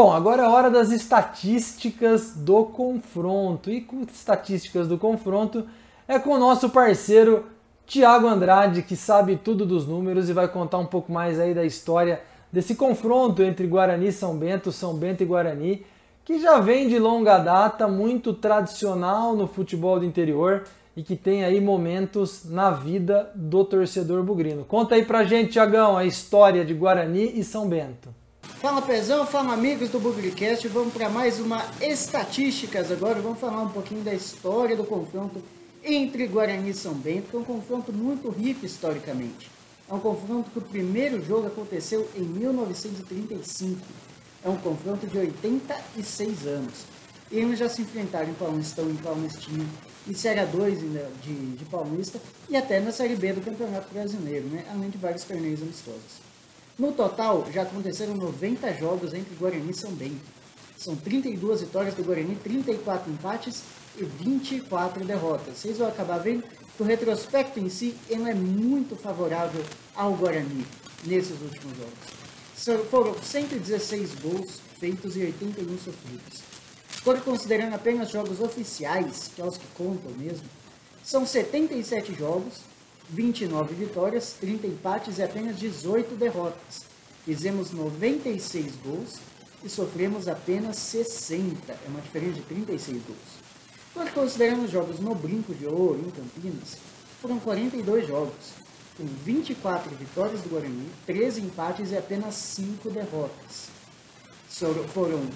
Bom, 0.00 0.12
agora 0.12 0.44
é 0.44 0.48
hora 0.48 0.70
das 0.70 0.92
estatísticas 0.92 2.32
do 2.36 2.66
confronto. 2.66 3.68
E 3.68 3.80
com 3.80 4.02
estatísticas 4.02 4.86
do 4.86 4.96
confronto 4.96 5.66
é 6.06 6.20
com 6.20 6.30
o 6.30 6.38
nosso 6.38 6.70
parceiro 6.70 7.46
Tiago 7.84 8.28
Andrade, 8.28 8.82
que 8.82 8.94
sabe 8.94 9.34
tudo 9.34 9.66
dos 9.66 9.88
números 9.88 10.30
e 10.30 10.32
vai 10.32 10.46
contar 10.46 10.78
um 10.78 10.86
pouco 10.86 11.10
mais 11.10 11.40
aí 11.40 11.52
da 11.52 11.64
história 11.64 12.22
desse 12.52 12.76
confronto 12.76 13.42
entre 13.42 13.66
Guarani 13.66 14.06
e 14.06 14.12
São 14.12 14.36
Bento, 14.36 14.70
São 14.70 14.94
Bento 14.94 15.24
e 15.24 15.26
Guarani, 15.26 15.84
que 16.24 16.38
já 16.38 16.60
vem 16.60 16.86
de 16.86 16.96
longa 16.96 17.36
data, 17.38 17.88
muito 17.88 18.32
tradicional 18.32 19.34
no 19.34 19.48
futebol 19.48 19.98
do 19.98 20.04
interior 20.04 20.62
e 20.96 21.02
que 21.02 21.16
tem 21.16 21.44
aí 21.44 21.60
momentos 21.60 22.48
na 22.48 22.70
vida 22.70 23.32
do 23.34 23.64
torcedor 23.64 24.22
bugrino. 24.22 24.64
Conta 24.64 24.94
aí 24.94 25.04
pra 25.04 25.24
gente, 25.24 25.54
Tiagão, 25.54 25.96
a 25.96 26.04
história 26.04 26.64
de 26.64 26.72
Guarani 26.72 27.32
e 27.34 27.42
São 27.42 27.68
Bento. 27.68 28.17
Fala 28.60 28.82
Pezão, 28.82 29.24
fala 29.24 29.52
amigos 29.52 29.88
do 29.88 30.00
Bugrecast, 30.00 30.66
vamos 30.66 30.92
para 30.92 31.08
mais 31.08 31.38
uma 31.38 31.64
estatísticas 31.80 32.90
agora, 32.90 33.20
vamos 33.20 33.38
falar 33.38 33.62
um 33.62 33.68
pouquinho 33.68 34.02
da 34.02 34.12
história 34.12 34.76
do 34.76 34.82
confronto 34.82 35.40
entre 35.84 36.26
Guarani 36.26 36.70
e 36.70 36.74
São 36.74 36.92
Bento, 36.92 37.28
que 37.30 37.36
é 37.36 37.38
um 37.38 37.44
confronto 37.44 37.92
muito 37.92 38.28
rico 38.30 38.66
historicamente. 38.66 39.48
É 39.88 39.94
um 39.94 40.00
confronto 40.00 40.50
que 40.50 40.58
o 40.58 40.62
primeiro 40.62 41.24
jogo 41.24 41.46
aconteceu 41.46 42.10
em 42.16 42.22
1935, 42.22 43.80
é 44.44 44.48
um 44.48 44.56
confronto 44.56 45.06
de 45.06 45.16
86 45.16 46.46
anos. 46.48 46.84
E 47.30 47.38
eles 47.38 47.60
já 47.60 47.68
se 47.68 47.82
enfrentaram 47.82 48.28
em 48.28 48.34
Paulistão, 48.34 48.90
em 48.90 48.96
Palmistinha, 48.96 49.66
em 50.08 50.14
Série 50.14 50.40
A2 50.40 50.80
de, 51.22 51.56
de 51.56 51.64
Paulista 51.66 52.20
e 52.50 52.56
até 52.56 52.80
na 52.80 52.90
Série 52.90 53.14
B 53.14 53.34
do 53.34 53.40
Campeonato 53.40 53.86
Brasileiro, 53.94 54.48
né? 54.48 54.64
além 54.68 54.90
de 54.90 54.98
vários 54.98 55.22
torneios 55.22 55.62
amistosos. 55.62 56.27
No 56.78 56.92
total, 56.92 57.44
já 57.52 57.62
aconteceram 57.62 58.14
90 58.14 58.72
jogos 58.74 59.12
entre 59.12 59.34
Guarani 59.34 59.70
e 59.70 59.74
São 59.74 59.90
Bento. 59.90 60.20
São 60.76 60.94
32 60.94 61.62
vitórias 61.62 61.94
do 61.94 62.04
Guarani, 62.04 62.36
34 62.36 63.10
empates 63.10 63.64
e 63.96 64.04
24 64.04 65.04
derrotas. 65.04 65.58
Vocês 65.58 65.78
vão 65.78 65.88
acabar 65.88 66.18
vendo 66.18 66.44
que 66.44 66.82
o 66.82 66.86
retrospecto 66.86 67.58
em 67.58 67.68
si 67.68 67.96
ele 68.08 68.30
é 68.30 68.34
muito 68.34 68.94
favorável 68.94 69.60
ao 69.96 70.12
Guarani 70.14 70.64
nesses 71.04 71.40
últimos 71.40 71.76
jogos. 71.76 72.88
Foram 72.88 73.14
116 73.20 74.14
gols 74.16 74.60
feitos 74.78 75.16
e 75.16 75.20
81 75.20 75.78
sofridos. 75.78 76.42
Quando 77.02 77.24
considerando 77.24 77.74
apenas 77.74 78.10
jogos 78.10 78.40
oficiais, 78.40 79.30
que 79.34 79.42
é 79.42 79.44
os 79.44 79.56
que 79.56 79.66
contam 79.74 80.12
mesmo, 80.12 80.46
são 81.02 81.26
77 81.26 82.14
jogos, 82.14 82.60
29 83.10 83.74
vitórias, 83.74 84.34
30 84.40 84.66
empates 84.66 85.18
e 85.18 85.22
apenas 85.22 85.58
18 85.58 86.14
derrotas. 86.14 86.82
Fizemos 87.24 87.70
96 87.72 88.72
gols 88.84 89.16
e 89.64 89.68
sofremos 89.68 90.28
apenas 90.28 90.76
60, 90.76 91.72
é 91.72 91.88
uma 91.88 92.00
diferença 92.00 92.34
de 92.34 92.42
36 92.42 93.02
gols. 93.04 93.18
Quando 93.92 94.12
considerando 94.12 94.64
os 94.64 94.70
jogos 94.70 95.00
no 95.00 95.14
Brinco 95.14 95.54
de 95.54 95.66
Ouro, 95.66 96.00
em 96.00 96.10
Campinas, 96.10 96.76
foram 97.20 97.38
42 97.40 98.06
jogos, 98.06 98.52
com 98.96 99.04
24 99.04 99.90
vitórias 99.96 100.40
do 100.42 100.50
Guarani, 100.50 100.88
13 101.06 101.40
empates 101.40 101.90
e 101.90 101.96
apenas 101.96 102.34
5 102.34 102.90
derrotas. 102.90 103.68
Foram 104.92 105.28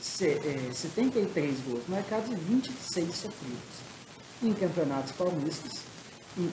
73 0.00 1.34
é, 1.36 1.70
gols 1.70 1.84
marcados 1.88 2.30
e 2.30 2.34
26 2.34 3.08
sofridos. 3.14 3.86
Em 4.42 4.52
campeonatos 4.52 5.12
paulistas, 5.12 5.80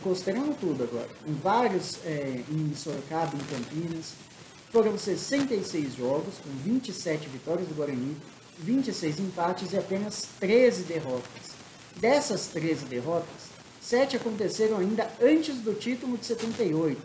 considerando 0.02 0.58
tudo 0.60 0.84
agora, 0.84 1.10
em 1.28 1.34
vários, 1.34 2.00
é, 2.06 2.42
em 2.50 2.74
Sorocaba, 2.76 3.36
em 3.36 3.46
Campinas, 3.46 4.14
foram 4.72 4.98
66 4.98 5.96
jogos, 5.96 6.36
com 6.44 6.50
27 6.64 7.28
vitórias 7.30 7.68
do 7.68 7.76
Guarani, 7.76 8.16
26 8.60 9.20
empates 9.20 9.72
e 9.72 9.78
apenas 9.78 10.28
13 10.40 10.84
derrotas. 10.84 11.54
Dessas 11.98 12.48
13 12.48 12.86
derrotas, 12.86 13.54
7 13.82 14.16
aconteceram 14.16 14.78
ainda 14.78 15.10
antes 15.22 15.58
do 15.58 15.74
título 15.74 16.18
de 16.18 16.26
78, 16.26 17.00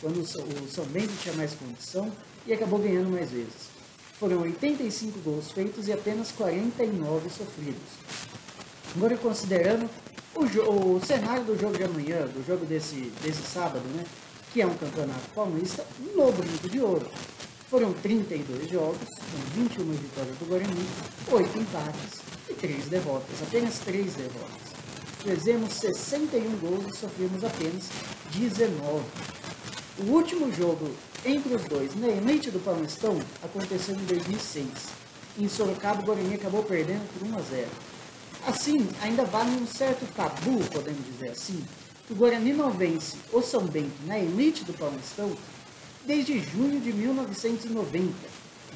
quando 0.00 0.20
o 0.20 0.26
São 0.68 0.84
Bento 0.86 1.12
tinha 1.22 1.34
mais 1.34 1.54
condição 1.54 2.10
e 2.46 2.52
acabou 2.52 2.78
ganhando 2.78 3.10
mais 3.10 3.30
vezes. 3.30 3.70
Foram 4.18 4.40
85 4.40 5.18
gols 5.20 5.50
feitos 5.50 5.88
e 5.88 5.92
apenas 5.92 6.32
49 6.32 7.28
sofridos. 7.30 7.82
Agora, 8.96 9.16
considerando 9.16 9.88
o, 10.34 10.96
o, 10.96 11.00
cenário 11.04 11.44
do 11.44 11.58
jogo 11.58 11.76
de 11.76 11.84
amanhã, 11.84 12.26
do 12.26 12.44
jogo 12.46 12.64
desse, 12.64 13.12
desse 13.22 13.42
sábado, 13.42 13.84
né, 13.94 14.04
que 14.52 14.60
é 14.60 14.66
um 14.66 14.74
campeonato 14.74 15.28
paulista, 15.34 15.84
no 16.14 16.32
Brinco 16.32 16.68
de 16.68 16.80
Ouro. 16.80 17.06
Foram 17.70 17.92
32 17.94 18.70
jogos, 18.70 18.98
com 18.98 19.60
21 19.60 19.92
vitórias 19.92 20.36
do 20.36 20.46
Guarani, 20.46 20.86
8 21.30 21.58
empates 21.58 22.20
e 22.48 22.54
3 22.54 22.86
derrotas, 22.86 23.42
apenas 23.42 23.78
3 23.78 24.14
derrotas. 24.14 24.72
Fizemos 25.24 25.72
61 25.74 26.58
gols 26.58 26.84
e 26.92 26.96
sofremos 26.96 27.44
apenas 27.44 27.88
19. 28.34 29.04
O 30.00 30.10
último 30.10 30.52
jogo 30.52 30.90
entre 31.24 31.54
os 31.54 31.62
dois, 31.64 31.94
na 31.94 32.08
elite 32.08 32.50
do 32.50 32.58
Paulistão, 32.58 33.16
aconteceu 33.42 33.94
em 33.94 34.04
2006. 34.04 34.66
Em 35.38 35.48
Sorocaba, 35.48 36.02
o 36.02 36.04
Guarani 36.04 36.34
acabou 36.34 36.64
perdendo 36.64 37.06
por 37.16 37.28
1 37.28 37.38
a 37.38 37.40
0. 37.40 37.68
Assim, 38.44 38.88
ainda 39.00 39.24
vale 39.24 39.50
um 39.52 39.66
certo 39.66 40.04
tabu, 40.14 40.58
podemos 40.72 41.04
dizer 41.06 41.30
assim, 41.30 41.64
que 42.06 42.12
o 42.12 42.16
Guarani 42.16 42.52
não 42.52 42.70
vence 42.70 43.16
o 43.32 43.40
São 43.40 43.64
Bento 43.64 43.94
na 44.04 44.18
elite 44.18 44.64
do 44.64 44.72
Paulistão 44.72 45.32
desde 46.04 46.40
junho 46.40 46.80
de 46.80 46.92
1990. 46.92 48.12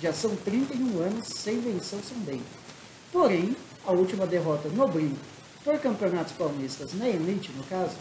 Já 0.01 0.13
são 0.13 0.37
31 0.37 1.01
anos 1.01 1.27
sem 1.29 1.59
vencer 1.61 1.99
o 1.99 2.03
São 2.03 2.19
Bento. 2.19 2.45
Porém, 3.13 3.57
a 3.85 3.91
última 3.91 4.25
derrota 4.25 4.69
no 4.69 4.87
brinco 4.87 5.17
por 5.65 5.77
campeonatos 5.81 6.33
paulistas 6.35 6.95
na 6.95 7.09
elite, 7.09 7.51
no 7.51 7.65
caso, 7.65 7.97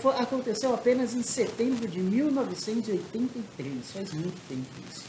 foi, 0.00 0.14
aconteceu 0.14 0.74
apenas 0.74 1.12
em 1.12 1.22
setembro 1.22 1.86
de 1.86 2.00
1983, 2.00 3.92
faz 3.92 4.14
muito 4.14 4.40
tempo 4.48 4.66
isso. 4.90 5.04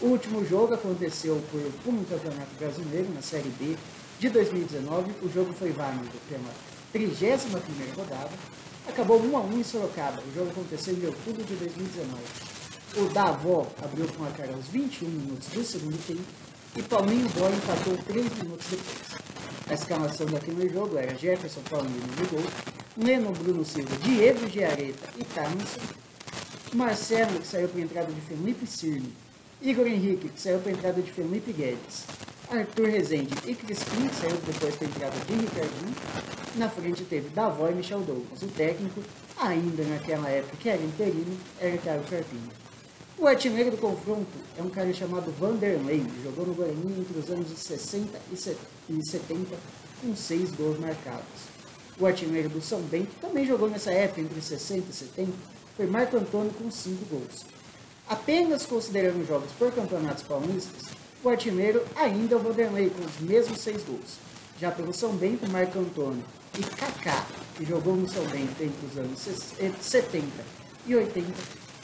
O 0.00 0.06
último 0.06 0.44
jogo 0.44 0.74
aconteceu 0.74 1.40
por 1.52 1.60
um 1.86 2.02
campeonato 2.02 2.52
brasileiro, 2.58 3.08
na 3.14 3.22
Série 3.22 3.50
B 3.50 3.76
de 4.22 4.30
2019. 4.30 5.10
O 5.20 5.28
jogo 5.28 5.52
foi 5.52 5.72
válido 5.72 6.08
pela 6.28 6.54
31 6.92 7.92
rodada. 7.96 8.30
Acabou 8.88 9.20
1 9.20 9.36
a 9.36 9.40
1 9.40 9.58
em 9.58 9.64
Sorocaba. 9.64 10.22
O 10.22 10.32
jogo 10.32 10.50
aconteceu 10.50 10.94
em 10.94 11.06
outubro 11.06 11.42
de 11.42 11.56
2019. 11.56 12.22
O 12.98 13.12
Davó 13.12 13.66
abriu 13.82 14.06
com 14.16 14.24
a 14.24 14.30
cara 14.30 14.54
aos 14.54 14.68
21 14.68 15.08
minutos 15.08 15.48
do 15.48 15.64
segundo 15.64 15.98
tempo 16.06 16.22
e 16.76 16.82
Paulinho 16.82 17.28
Boy 17.30 17.52
empatou 17.52 17.96
3 17.96 18.38
minutos 18.38 18.66
depois. 18.70 19.22
A 19.68 19.74
escalação 19.74 20.26
daquele 20.26 20.68
jogo 20.68 20.96
era 20.98 21.18
Jefferson 21.18 21.62
Paulinho 21.68 22.02
no 22.18 22.28
gol, 22.28 22.44
Leno 22.96 23.32
Bruno 23.32 23.64
Silva, 23.64 23.96
Diego 24.02 24.48
Giareta 24.48 25.08
e 25.18 25.24
Carlos, 25.24 25.78
Marcelo, 26.74 27.40
que 27.40 27.46
saiu 27.46 27.68
para 27.68 27.80
a 27.80 27.82
entrada 27.82 28.12
de 28.12 28.20
Felipe 28.20 28.66
Cirne, 28.66 29.12
Igor 29.60 29.86
Henrique, 29.86 30.28
que 30.28 30.40
saiu 30.40 30.60
para 30.60 30.70
a 30.70 30.74
entrada 30.74 31.02
de 31.02 31.10
Felipe 31.10 31.52
Guedes, 31.52 32.04
Arthur 32.52 32.88
Rezende 32.90 33.32
e 33.46 33.54
Crispim, 33.54 34.08
que 34.08 34.14
saiu 34.14 34.36
depois 34.46 34.76
para 34.76 34.86
a 34.86 34.90
entrada 34.90 35.16
de 35.24 35.34
Ricardinho. 35.34 35.94
Na 36.56 36.68
frente 36.68 37.02
teve 37.04 37.30
Davó 37.30 37.70
e 37.70 37.74
Michel 37.74 38.00
Douglas. 38.00 38.42
O 38.42 38.46
técnico, 38.48 39.00
ainda 39.38 39.82
naquela 39.84 40.28
época 40.28 40.58
que 40.58 40.68
era 40.68 40.82
interino, 40.82 41.34
era 41.58 41.78
Thiago 41.78 42.04
Carpinho. 42.10 42.50
O 43.18 43.26
artilheiro 43.26 43.70
do 43.70 43.78
confronto 43.78 44.26
é 44.58 44.62
um 44.62 44.68
cara 44.68 44.92
chamado 44.92 45.32
Vanderlei, 45.32 46.04
jogou 46.22 46.44
no 46.44 46.52
Guarani 46.52 47.00
entre 47.00 47.18
os 47.18 47.30
anos 47.30 47.48
de 47.48 47.56
60 47.56 48.20
e 48.30 48.36
70, 48.36 49.56
com 50.02 50.14
seis 50.14 50.50
gols 50.50 50.78
marcados. 50.78 51.24
O 51.98 52.06
artilheiro 52.06 52.50
do 52.50 52.60
São 52.60 52.82
Bento 52.82 53.12
também 53.18 53.46
jogou 53.46 53.70
nessa 53.70 53.92
época, 53.92 54.20
entre 54.20 54.42
60 54.42 54.90
e 54.90 54.92
70, 54.92 55.32
foi 55.74 55.86
Marco 55.86 56.18
Antônio 56.18 56.52
com 56.52 56.70
5 56.70 57.04
gols. 57.06 57.46
Apenas 58.06 58.66
considerando 58.66 59.26
jogos 59.26 59.50
por 59.52 59.72
campeonatos 59.72 60.24
paulistas, 60.24 61.01
o 61.22 61.28
artilheiro 61.28 61.84
ainda 61.94 62.34
é 62.34 62.36
o 62.36 62.40
Vanderlei, 62.40 62.90
com 62.90 63.04
os 63.04 63.20
mesmos 63.20 63.58
6 63.60 63.84
gols. 63.84 64.18
Já 64.60 64.70
pelo 64.70 64.92
São 64.92 65.12
Bento, 65.12 65.48
Marco 65.50 65.78
Antônio 65.78 66.24
e 66.58 66.62
Kaká, 66.62 67.26
que 67.56 67.64
jogou 67.64 67.96
no 67.96 68.08
São 68.08 68.24
Bento 68.24 68.60
entre 68.60 68.86
os 68.86 68.98
anos 68.98 69.20
70 69.80 70.26
e 70.86 70.96
80, 70.96 71.32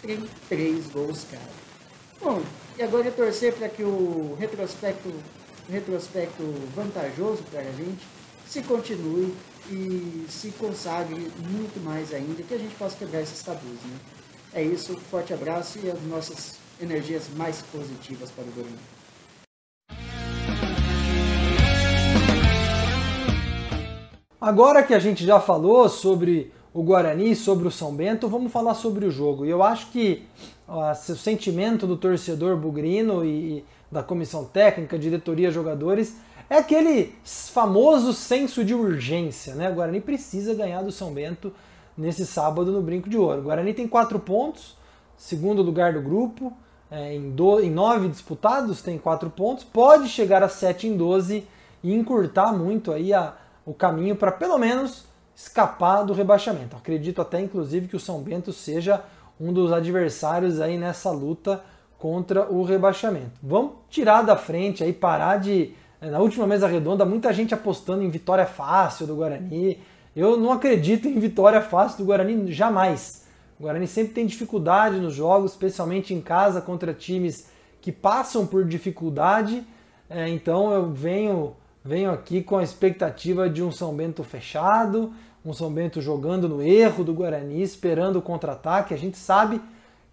tem 0.02 0.28
3 0.48 0.86
gols 0.88 1.24
cada. 1.30 1.68
Bom, 2.20 2.42
e 2.76 2.82
agora 2.82 3.08
é 3.08 3.10
torcer 3.10 3.54
para 3.54 3.68
que 3.68 3.82
o 3.82 4.36
retrospecto, 4.38 5.12
retrospecto 5.70 6.42
vantajoso 6.74 7.42
para 7.50 7.60
a 7.60 7.72
gente 7.72 8.04
se 8.48 8.62
continue 8.62 9.34
e 9.70 10.26
se 10.28 10.50
consagre 10.52 11.30
muito 11.50 11.80
mais 11.84 12.12
ainda, 12.12 12.42
que 12.42 12.54
a 12.54 12.58
gente 12.58 12.74
possa 12.74 12.96
quebrar 12.96 13.22
esses 13.22 13.42
tabus. 13.42 13.62
Né? 13.84 13.98
É 14.54 14.62
isso, 14.62 14.96
forte 15.10 15.32
abraço 15.32 15.78
e 15.82 15.90
as 15.90 16.00
nossas 16.02 16.54
energias 16.80 17.24
mais 17.36 17.62
positivas 17.70 18.30
para 18.30 18.44
o 18.44 18.52
Guarani. 18.52 18.97
Agora 24.40 24.84
que 24.84 24.94
a 24.94 25.00
gente 25.00 25.26
já 25.26 25.40
falou 25.40 25.88
sobre 25.88 26.52
o 26.72 26.80
Guarani, 26.80 27.34
sobre 27.34 27.66
o 27.66 27.72
São 27.72 27.92
Bento, 27.92 28.28
vamos 28.28 28.52
falar 28.52 28.74
sobre 28.74 29.04
o 29.04 29.10
jogo. 29.10 29.44
E 29.44 29.50
eu 29.50 29.64
acho 29.64 29.90
que 29.90 30.22
ó, 30.68 30.92
o 30.92 30.94
sentimento 30.94 31.88
do 31.88 31.96
torcedor 31.96 32.56
bugrino 32.56 33.24
e, 33.24 33.28
e 33.28 33.64
da 33.90 34.00
comissão 34.00 34.44
técnica, 34.44 34.96
diretoria, 34.96 35.50
jogadores, 35.50 36.18
é 36.48 36.56
aquele 36.56 37.16
famoso 37.24 38.12
senso 38.12 38.64
de 38.64 38.74
urgência, 38.74 39.56
né? 39.56 39.68
O 39.68 39.74
Guarani 39.74 40.00
precisa 40.00 40.54
ganhar 40.54 40.82
do 40.82 40.92
São 40.92 41.12
Bento 41.12 41.52
nesse 41.96 42.24
sábado 42.24 42.70
no 42.70 42.80
Brinco 42.80 43.10
de 43.10 43.18
Ouro. 43.18 43.40
O 43.40 43.44
Guarani 43.44 43.74
tem 43.74 43.88
quatro 43.88 44.20
pontos, 44.20 44.76
segundo 45.16 45.62
lugar 45.62 45.94
do 45.94 46.00
grupo, 46.00 46.52
é, 46.88 47.12
em, 47.12 47.30
do, 47.30 47.58
em 47.58 47.72
nove 47.72 48.08
disputados 48.08 48.82
tem 48.82 48.98
quatro 48.98 49.30
pontos, 49.30 49.64
pode 49.64 50.08
chegar 50.08 50.44
a 50.44 50.48
sete 50.48 50.86
em 50.86 50.96
doze 50.96 51.44
e 51.82 51.92
encurtar 51.92 52.52
muito 52.52 52.92
aí 52.92 53.12
a, 53.12 53.34
o 53.68 53.74
caminho 53.74 54.16
para 54.16 54.32
pelo 54.32 54.56
menos 54.56 55.04
escapar 55.36 56.02
do 56.02 56.14
rebaixamento. 56.14 56.74
Acredito 56.74 57.20
até 57.20 57.38
inclusive 57.38 57.86
que 57.86 57.96
o 57.96 58.00
São 58.00 58.22
Bento 58.22 58.50
seja 58.50 59.04
um 59.38 59.52
dos 59.52 59.70
adversários 59.70 60.58
aí 60.58 60.78
nessa 60.78 61.10
luta 61.10 61.62
contra 61.98 62.50
o 62.50 62.62
rebaixamento. 62.62 63.32
Vamos 63.42 63.72
tirar 63.90 64.22
da 64.22 64.36
frente 64.36 64.82
aí, 64.82 64.92
parar 64.92 65.36
de 65.36 65.74
é, 66.00 66.08
na 66.08 66.18
última 66.18 66.46
mesa 66.46 66.66
redonda, 66.66 67.04
muita 67.04 67.30
gente 67.30 67.52
apostando 67.52 68.02
em 68.02 68.08
vitória 68.08 68.46
fácil 68.46 69.06
do 69.06 69.16
Guarani. 69.16 69.78
Eu 70.16 70.38
não 70.38 70.50
acredito 70.50 71.06
em 71.06 71.18
vitória 71.18 71.60
fácil 71.60 71.98
do 71.98 72.04
Guarani 72.06 72.50
jamais. 72.50 73.26
O 73.60 73.64
Guarani 73.64 73.86
sempre 73.86 74.14
tem 74.14 74.24
dificuldade 74.24 74.98
nos 74.98 75.12
jogos, 75.12 75.50
especialmente 75.50 76.14
em 76.14 76.22
casa 76.22 76.62
contra 76.62 76.94
times 76.94 77.50
que 77.82 77.92
passam 77.92 78.46
por 78.46 78.64
dificuldade. 78.64 79.62
É, 80.08 80.26
então 80.26 80.72
eu 80.72 80.90
venho 80.90 81.54
venho 81.88 82.10
aqui 82.10 82.42
com 82.42 82.58
a 82.58 82.62
expectativa 82.62 83.48
de 83.48 83.62
um 83.62 83.72
São 83.72 83.94
Bento 83.94 84.22
fechado, 84.22 85.10
um 85.42 85.54
São 85.54 85.72
Bento 85.72 86.02
jogando 86.02 86.46
no 86.46 86.62
erro 86.62 87.02
do 87.02 87.14
Guarani, 87.14 87.62
esperando 87.62 88.16
o 88.16 88.22
contra-ataque. 88.22 88.92
A 88.92 88.96
gente 88.98 89.16
sabe 89.16 89.58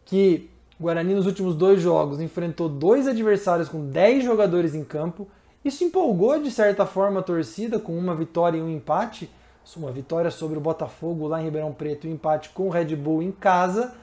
que 0.06 0.50
o 0.80 0.84
Guarani 0.84 1.14
nos 1.14 1.26
últimos 1.26 1.54
dois 1.54 1.82
jogos 1.82 2.22
enfrentou 2.22 2.70
dois 2.70 3.10
adversários 3.10 3.68
com 3.68 3.86
10 3.90 4.24
jogadores 4.24 4.74
em 4.74 4.86
campo. 4.86 5.28
Isso 5.66 5.84
empolgou 5.84 6.42
de 6.42 6.50
certa 6.50 6.86
forma 6.86 7.20
a 7.20 7.24
torcida 7.24 7.78
com 7.78 7.98
uma 7.98 8.16
vitória 8.16 8.58
e 8.58 8.62
um 8.62 8.70
empate. 8.70 9.30
Uma 9.76 9.92
vitória 9.92 10.32
sobre 10.32 10.58
o 10.58 10.62
Botafogo 10.62 11.28
lá 11.28 11.42
em 11.42 11.46
Ribeirão 11.46 11.74
Preto 11.74 12.08
e 12.08 12.10
um 12.10 12.14
empate 12.14 12.52
com 12.52 12.68
o 12.68 12.70
Red 12.70 12.96
Bull 12.96 13.22
em 13.22 13.34
casa. 13.34 13.96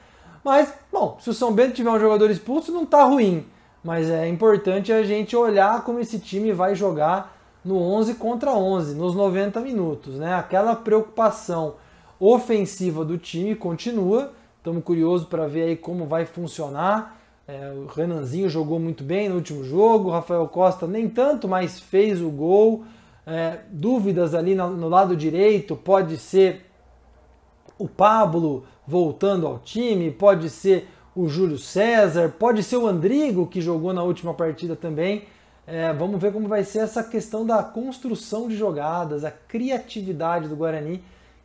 Mas, 0.43 0.71
bom, 0.91 1.17
se 1.19 1.29
o 1.29 1.33
São 1.33 1.51
Bento 1.51 1.73
tiver 1.73 1.89
um 1.89 1.99
jogador 1.99 2.29
expulso, 2.29 2.71
não 2.71 2.83
está 2.83 3.03
ruim. 3.03 3.47
Mas 3.83 4.11
é 4.11 4.27
importante 4.27 4.91
a 4.91 5.01
gente 5.01 5.35
olhar 5.35 5.83
como 5.83 5.99
esse 5.99 6.19
time 6.19 6.51
vai 6.51 6.75
jogar 6.75 7.33
no 7.63 7.77
11 7.77 8.15
contra 8.15 8.51
11, 8.51 8.95
nos 8.95 9.15
90 9.15 9.59
minutos. 9.61 10.15
Né? 10.15 10.33
Aquela 10.33 10.75
preocupação 10.75 11.75
ofensiva 12.19 13.03
do 13.03 13.17
time 13.17 13.55
continua. 13.55 14.33
Estamos 14.57 14.83
curiosos 14.83 15.27
para 15.27 15.47
ver 15.47 15.63
aí 15.63 15.75
como 15.75 16.05
vai 16.05 16.25
funcionar. 16.25 17.19
É, 17.45 17.71
o 17.71 17.87
Renanzinho 17.87 18.49
jogou 18.49 18.79
muito 18.79 19.03
bem 19.03 19.27
no 19.27 19.35
último 19.35 19.63
jogo, 19.63 20.07
o 20.07 20.11
Rafael 20.11 20.47
Costa 20.47 20.87
nem 20.87 21.09
tanto, 21.09 21.47
mas 21.47 21.79
fez 21.79 22.21
o 22.21 22.29
gol. 22.29 22.85
É, 23.25 23.59
dúvidas 23.69 24.33
ali 24.33 24.53
no, 24.55 24.69
no 24.71 24.89
lado 24.89 25.15
direito, 25.15 25.75
pode 25.75 26.17
ser 26.17 26.65
o 27.77 27.87
Pablo 27.87 28.65
voltando 28.85 29.47
ao 29.47 29.59
time, 29.59 30.11
pode 30.11 30.49
ser 30.49 30.89
o 31.15 31.27
Júlio 31.27 31.57
César, 31.57 32.33
pode 32.37 32.63
ser 32.63 32.77
o 32.77 32.87
Andrigo 32.87 33.47
que 33.47 33.61
jogou 33.61 33.93
na 33.93 34.03
última 34.03 34.33
partida 34.33 34.75
também. 34.75 35.23
É, 35.65 35.93
vamos 35.93 36.21
ver 36.21 36.33
como 36.33 36.47
vai 36.47 36.63
ser 36.63 36.79
essa 36.79 37.03
questão 37.03 37.45
da 37.45 37.63
construção 37.63 38.47
de 38.49 38.55
jogadas, 38.55 39.23
a 39.23 39.31
criatividade 39.31 40.49
do 40.49 40.55
Guarani, 40.55 41.03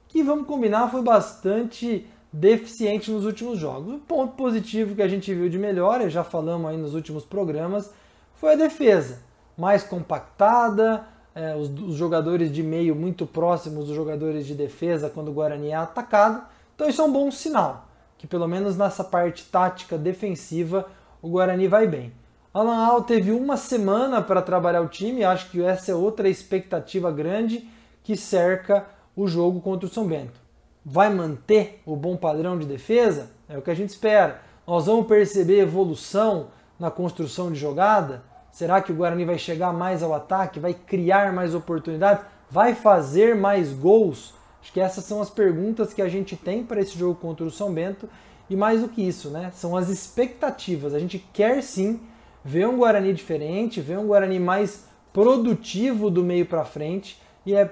que 0.08 0.22
vamos 0.22 0.46
combinar 0.46 0.90
foi 0.90 1.02
bastante 1.02 2.04
deficiente 2.32 3.10
nos 3.10 3.24
últimos 3.24 3.58
jogos. 3.58 3.94
O 3.94 3.98
ponto 3.98 4.34
positivo 4.34 4.94
que 4.94 5.02
a 5.02 5.08
gente 5.08 5.32
viu 5.32 5.48
de 5.48 5.58
melhora, 5.58 6.10
já 6.10 6.24
falamos 6.24 6.68
aí 6.68 6.76
nos 6.76 6.94
últimos 6.94 7.24
programas, 7.24 7.92
foi 8.34 8.54
a 8.54 8.56
defesa, 8.56 9.20
mais 9.56 9.84
compactada, 9.84 11.06
é, 11.34 11.54
os, 11.54 11.70
os, 11.70 11.94
jogadores 11.94 12.52
de 12.52 12.62
meio 12.62 12.96
muito 12.96 13.24
próximos 13.24 13.86
dos 13.86 13.94
jogadores 13.94 14.46
de 14.46 14.54
defesa 14.54 15.08
quando 15.08 15.28
o 15.28 15.32
Guarani 15.32 15.68
é 15.68 15.76
atacado. 15.76 16.42
Então 16.74 16.88
isso 16.88 17.00
é 17.00 17.04
um 17.04 17.12
bom 17.12 17.30
sinal, 17.30 17.88
que 18.16 18.26
pelo 18.26 18.48
menos 18.48 18.76
nessa 18.76 19.04
parte 19.04 19.44
tática 19.44 19.96
defensiva 19.96 20.86
o 21.22 21.28
Guarani 21.28 21.68
vai 21.68 21.86
bem. 21.86 22.12
Alan 22.52 22.78
Al 22.78 23.02
teve 23.02 23.30
uma 23.30 23.56
semana 23.56 24.22
para 24.22 24.40
trabalhar 24.40 24.80
o 24.80 24.88
time, 24.88 25.22
acho 25.22 25.50
que 25.50 25.62
essa 25.62 25.92
é 25.92 25.94
outra 25.94 26.28
expectativa 26.28 27.12
grande 27.12 27.68
que 28.02 28.16
cerca 28.16 28.86
o 29.14 29.28
jogo 29.28 29.60
contra 29.60 29.86
o 29.86 29.92
São 29.92 30.06
Bento. 30.06 30.40
Vai 30.84 31.12
manter 31.12 31.82
o 31.84 31.94
bom 31.94 32.16
padrão 32.16 32.58
de 32.58 32.64
defesa? 32.64 33.30
É 33.48 33.58
o 33.58 33.62
que 33.62 33.70
a 33.70 33.74
gente 33.74 33.90
espera. 33.90 34.40
Nós 34.66 34.86
vamos 34.86 35.06
perceber 35.06 35.60
evolução 35.60 36.48
na 36.78 36.90
construção 36.90 37.52
de 37.52 37.58
jogada? 37.58 38.22
Será 38.50 38.80
que 38.80 38.92
o 38.92 38.94
Guarani 38.94 39.26
vai 39.26 39.38
chegar 39.38 39.72
mais 39.72 40.02
ao 40.02 40.14
ataque? 40.14 40.58
Vai 40.58 40.72
criar 40.72 41.32
mais 41.34 41.54
oportunidades? 41.54 42.24
Vai 42.50 42.74
fazer 42.74 43.36
mais 43.36 43.72
gols? 43.72 44.34
Acho 44.62 44.72
que 44.72 44.80
essas 44.80 45.04
são 45.04 45.20
as 45.20 45.28
perguntas 45.28 45.92
que 45.92 46.00
a 46.00 46.08
gente 46.08 46.34
tem 46.34 46.64
para 46.64 46.80
esse 46.80 46.98
jogo 46.98 47.14
contra 47.14 47.44
o 47.44 47.50
São 47.50 47.72
Bento. 47.72 48.08
E 48.48 48.56
mais 48.56 48.80
do 48.80 48.88
que 48.88 49.06
isso, 49.06 49.28
né? 49.28 49.52
São 49.54 49.76
as 49.76 49.90
expectativas. 49.90 50.94
A 50.94 50.98
gente 50.98 51.18
quer 51.32 51.62
sim 51.62 52.00
ver 52.48 52.66
um 52.66 52.78
Guarani 52.78 53.12
diferente, 53.12 53.78
ver 53.78 53.98
um 53.98 54.06
Guarani 54.06 54.40
mais 54.40 54.86
produtivo 55.12 56.10
do 56.10 56.24
meio 56.24 56.46
para 56.46 56.64
frente. 56.64 57.20
E 57.44 57.54
é 57.54 57.70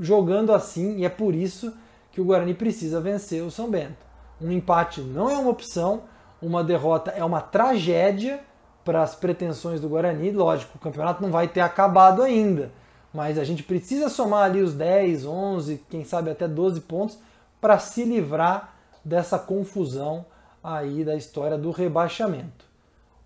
jogando 0.00 0.54
assim, 0.54 0.96
e 0.96 1.04
é 1.04 1.10
por 1.10 1.34
isso 1.34 1.74
que 2.10 2.22
o 2.22 2.24
Guarani 2.24 2.54
precisa 2.54 3.02
vencer 3.02 3.42
o 3.42 3.50
São 3.50 3.68
Bento. 3.68 4.02
Um 4.40 4.50
empate 4.50 5.02
não 5.02 5.28
é 5.28 5.36
uma 5.36 5.50
opção, 5.50 6.04
uma 6.40 6.64
derrota 6.64 7.10
é 7.10 7.22
uma 7.22 7.42
tragédia 7.42 8.40
para 8.82 9.02
as 9.02 9.14
pretensões 9.14 9.78
do 9.78 9.90
Guarani. 9.90 10.30
Lógico, 10.30 10.78
o 10.78 10.80
campeonato 10.80 11.22
não 11.22 11.30
vai 11.30 11.46
ter 11.46 11.60
acabado 11.60 12.22
ainda, 12.22 12.72
mas 13.12 13.38
a 13.38 13.44
gente 13.44 13.62
precisa 13.62 14.08
somar 14.08 14.44
ali 14.44 14.62
os 14.62 14.72
10, 14.72 15.26
11, 15.26 15.84
quem 15.90 16.02
sabe 16.02 16.30
até 16.30 16.48
12 16.48 16.80
pontos 16.80 17.18
para 17.60 17.78
se 17.78 18.04
livrar 18.04 18.74
dessa 19.04 19.38
confusão 19.38 20.24
aí 20.62 21.04
da 21.04 21.14
história 21.14 21.58
do 21.58 21.70
rebaixamento. 21.70 22.73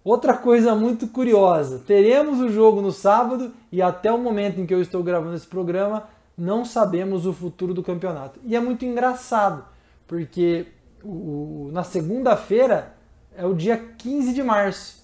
Outra 0.05 0.35
coisa 0.35 0.75
muito 0.75 1.09
curiosa, 1.09 1.83
teremos 1.87 2.41
o 2.41 2.49
jogo 2.49 2.81
no 2.81 2.93
sábado 2.93 3.53
e 3.71 3.83
até 3.83 4.11
o 4.13 4.19
momento 4.19 4.61
em 4.61 4.67
que 4.67 4.73
eu 4.73 4.81
estou 4.81 5.03
gravando 5.03 5.35
esse 5.35 5.47
programa, 5.47 6.09
não 6.37 6.65
sabemos 6.65 7.27
o 7.27 7.33
futuro 7.33 7.75
do 7.75 7.83
campeonato. 7.83 8.39
E 8.45 8.55
é 8.55 8.61
muito 8.61 8.85
engraçado, 8.85 9.65
porque 10.07 10.67
o, 11.03 11.69
na 11.73 11.83
segunda-feira 11.83 12.95
é 13.37 13.45
o 13.45 13.55
dia 13.55 13.77
15 13.77 14.33
de 14.33 14.43
março. 14.43 15.03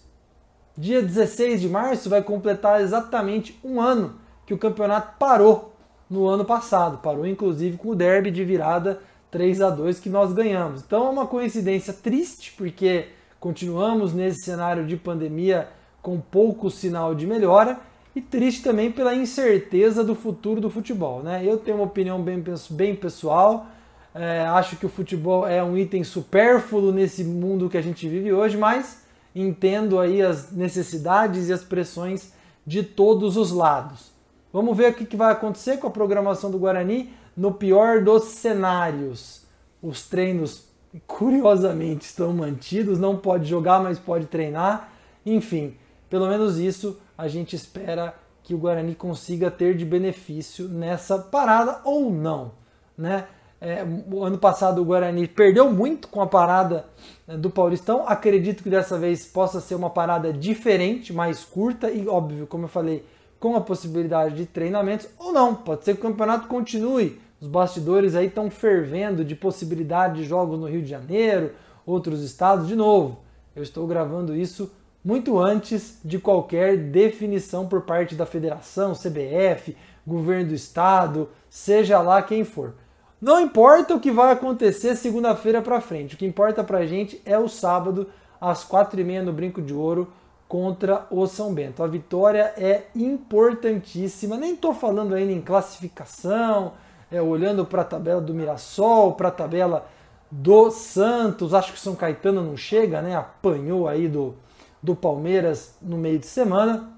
Dia 0.76 1.02
16 1.02 1.60
de 1.60 1.68
março 1.68 2.08
vai 2.08 2.22
completar 2.22 2.80
exatamente 2.80 3.58
um 3.62 3.80
ano 3.80 4.14
que 4.46 4.54
o 4.54 4.58
campeonato 4.58 5.18
parou 5.18 5.74
no 6.08 6.26
ano 6.26 6.44
passado. 6.44 6.98
Parou 6.98 7.26
inclusive 7.26 7.76
com 7.76 7.90
o 7.90 7.94
derby 7.94 8.30
de 8.30 8.44
virada 8.44 9.00
3 9.30 9.60
a 9.60 9.70
2 9.70 10.00
que 10.00 10.08
nós 10.08 10.32
ganhamos. 10.32 10.82
Então 10.82 11.06
é 11.06 11.10
uma 11.10 11.26
coincidência 11.26 11.92
triste, 11.92 12.52
porque 12.56 13.08
continuamos 13.44 14.14
nesse 14.14 14.40
cenário 14.40 14.86
de 14.86 14.96
pandemia 14.96 15.68
com 16.00 16.18
pouco 16.18 16.70
sinal 16.70 17.14
de 17.14 17.26
melhora 17.26 17.78
e 18.16 18.20
triste 18.22 18.62
também 18.62 18.90
pela 18.90 19.14
incerteza 19.14 20.02
do 20.02 20.14
futuro 20.14 20.62
do 20.62 20.70
futebol. 20.70 21.22
Né? 21.22 21.42
Eu 21.44 21.58
tenho 21.58 21.76
uma 21.76 21.84
opinião 21.84 22.22
bem, 22.22 22.42
bem 22.70 22.96
pessoal, 22.96 23.66
é, 24.14 24.40
acho 24.46 24.76
que 24.76 24.86
o 24.86 24.88
futebol 24.88 25.46
é 25.46 25.62
um 25.62 25.76
item 25.76 26.02
supérfluo 26.02 26.90
nesse 26.90 27.22
mundo 27.22 27.68
que 27.68 27.76
a 27.76 27.82
gente 27.82 28.08
vive 28.08 28.32
hoje, 28.32 28.56
mas 28.56 29.04
entendo 29.34 30.00
aí 30.00 30.22
as 30.22 30.50
necessidades 30.50 31.50
e 31.50 31.52
as 31.52 31.62
pressões 31.62 32.32
de 32.66 32.82
todos 32.82 33.36
os 33.36 33.52
lados. 33.52 34.10
Vamos 34.50 34.74
ver 34.74 34.92
o 34.92 34.94
que 34.94 35.16
vai 35.18 35.30
acontecer 35.30 35.76
com 35.76 35.86
a 35.86 35.90
programação 35.90 36.50
do 36.50 36.58
Guarani 36.58 37.12
no 37.36 37.52
pior 37.52 38.02
dos 38.02 38.24
cenários. 38.24 39.44
Os 39.82 40.08
treinos, 40.08 40.64
curiosamente, 41.06 42.06
estão 42.06 42.32
mantidos, 42.32 42.98
não 42.98 43.16
pode 43.16 43.48
jogar, 43.48 43.82
mas 43.82 43.98
pode 43.98 44.26
treinar. 44.26 44.92
Enfim, 45.24 45.74
pelo 46.08 46.28
menos 46.28 46.58
isso 46.58 46.98
a 47.16 47.28
gente 47.28 47.56
espera 47.56 48.14
que 48.42 48.54
o 48.54 48.58
Guarani 48.58 48.94
consiga 48.94 49.50
ter 49.50 49.76
de 49.76 49.84
benefício 49.84 50.68
nessa 50.68 51.18
parada 51.18 51.80
ou 51.84 52.10
não, 52.10 52.52
né? 52.96 53.26
É, 53.60 53.82
o 54.12 54.22
ano 54.22 54.36
passado 54.36 54.82
o 54.82 54.84
Guarani 54.84 55.26
perdeu 55.26 55.72
muito 55.72 56.08
com 56.08 56.20
a 56.20 56.26
parada 56.26 56.84
né, 57.26 57.34
do 57.34 57.48
Paulistão. 57.48 58.04
Acredito 58.06 58.62
que 58.62 58.68
dessa 58.68 58.98
vez 58.98 59.24
possa 59.24 59.58
ser 59.58 59.74
uma 59.74 59.88
parada 59.88 60.30
diferente, 60.34 61.14
mais 61.14 61.42
curta 61.44 61.90
e, 61.90 62.06
óbvio, 62.06 62.46
como 62.46 62.64
eu 62.64 62.68
falei, 62.68 63.06
com 63.40 63.56
a 63.56 63.62
possibilidade 63.62 64.36
de 64.36 64.44
treinamentos 64.44 65.08
ou 65.18 65.32
não. 65.32 65.54
Pode 65.54 65.82
ser 65.82 65.94
que 65.94 66.00
o 66.00 66.10
campeonato 66.10 66.46
continue. 66.46 67.18
Os 67.44 67.50
bastidores 67.50 68.14
aí 68.14 68.28
estão 68.28 68.50
fervendo 68.50 69.22
de 69.22 69.34
possibilidade 69.34 70.22
de 70.22 70.24
jogos 70.24 70.58
no 70.58 70.66
Rio 70.66 70.80
de 70.80 70.88
Janeiro, 70.88 71.52
outros 71.84 72.22
estados. 72.22 72.66
De 72.66 72.74
novo, 72.74 73.18
eu 73.54 73.62
estou 73.62 73.86
gravando 73.86 74.34
isso 74.34 74.72
muito 75.04 75.38
antes 75.38 75.98
de 76.02 76.18
qualquer 76.18 76.78
definição 76.78 77.68
por 77.68 77.82
parte 77.82 78.14
da 78.14 78.24
federação, 78.24 78.94
CBF, 78.94 79.76
governo 80.06 80.48
do 80.48 80.54
estado, 80.54 81.28
seja 81.50 82.00
lá 82.00 82.22
quem 82.22 82.44
for. 82.44 82.72
Não 83.20 83.38
importa 83.38 83.94
o 83.94 84.00
que 84.00 84.10
vai 84.10 84.32
acontecer 84.32 84.96
segunda-feira 84.96 85.60
para 85.60 85.82
frente, 85.82 86.14
o 86.14 86.18
que 86.18 86.24
importa 86.24 86.64
para 86.64 86.78
a 86.78 86.86
gente 86.86 87.20
é 87.26 87.38
o 87.38 87.46
sábado 87.46 88.08
às 88.40 88.64
quatro 88.64 88.98
e 88.98 89.04
meia 89.04 89.22
no 89.22 89.34
Brinco 89.34 89.60
de 89.60 89.74
Ouro 89.74 90.10
contra 90.48 91.06
o 91.10 91.26
São 91.26 91.52
Bento. 91.52 91.82
A 91.82 91.86
vitória 91.86 92.54
é 92.56 92.84
importantíssima. 92.94 94.38
Nem 94.38 94.54
estou 94.54 94.72
falando 94.72 95.14
ainda 95.14 95.32
em 95.32 95.42
classificação, 95.42 96.72
é, 97.14 97.22
olhando 97.22 97.64
para 97.64 97.82
a 97.82 97.84
tabela 97.84 98.20
do 98.20 98.34
Mirassol, 98.34 99.12
para 99.12 99.28
a 99.28 99.32
tabela 99.32 99.86
do 100.30 100.70
Santos. 100.70 101.54
Acho 101.54 101.72
que 101.72 101.78
São 101.78 101.94
Caetano 101.94 102.42
não 102.42 102.56
chega, 102.56 103.00
né? 103.00 103.16
Apanhou 103.16 103.86
aí 103.86 104.08
do, 104.08 104.34
do 104.82 104.96
Palmeiras 104.96 105.76
no 105.80 105.96
meio 105.96 106.18
de 106.18 106.26
semana. 106.26 106.90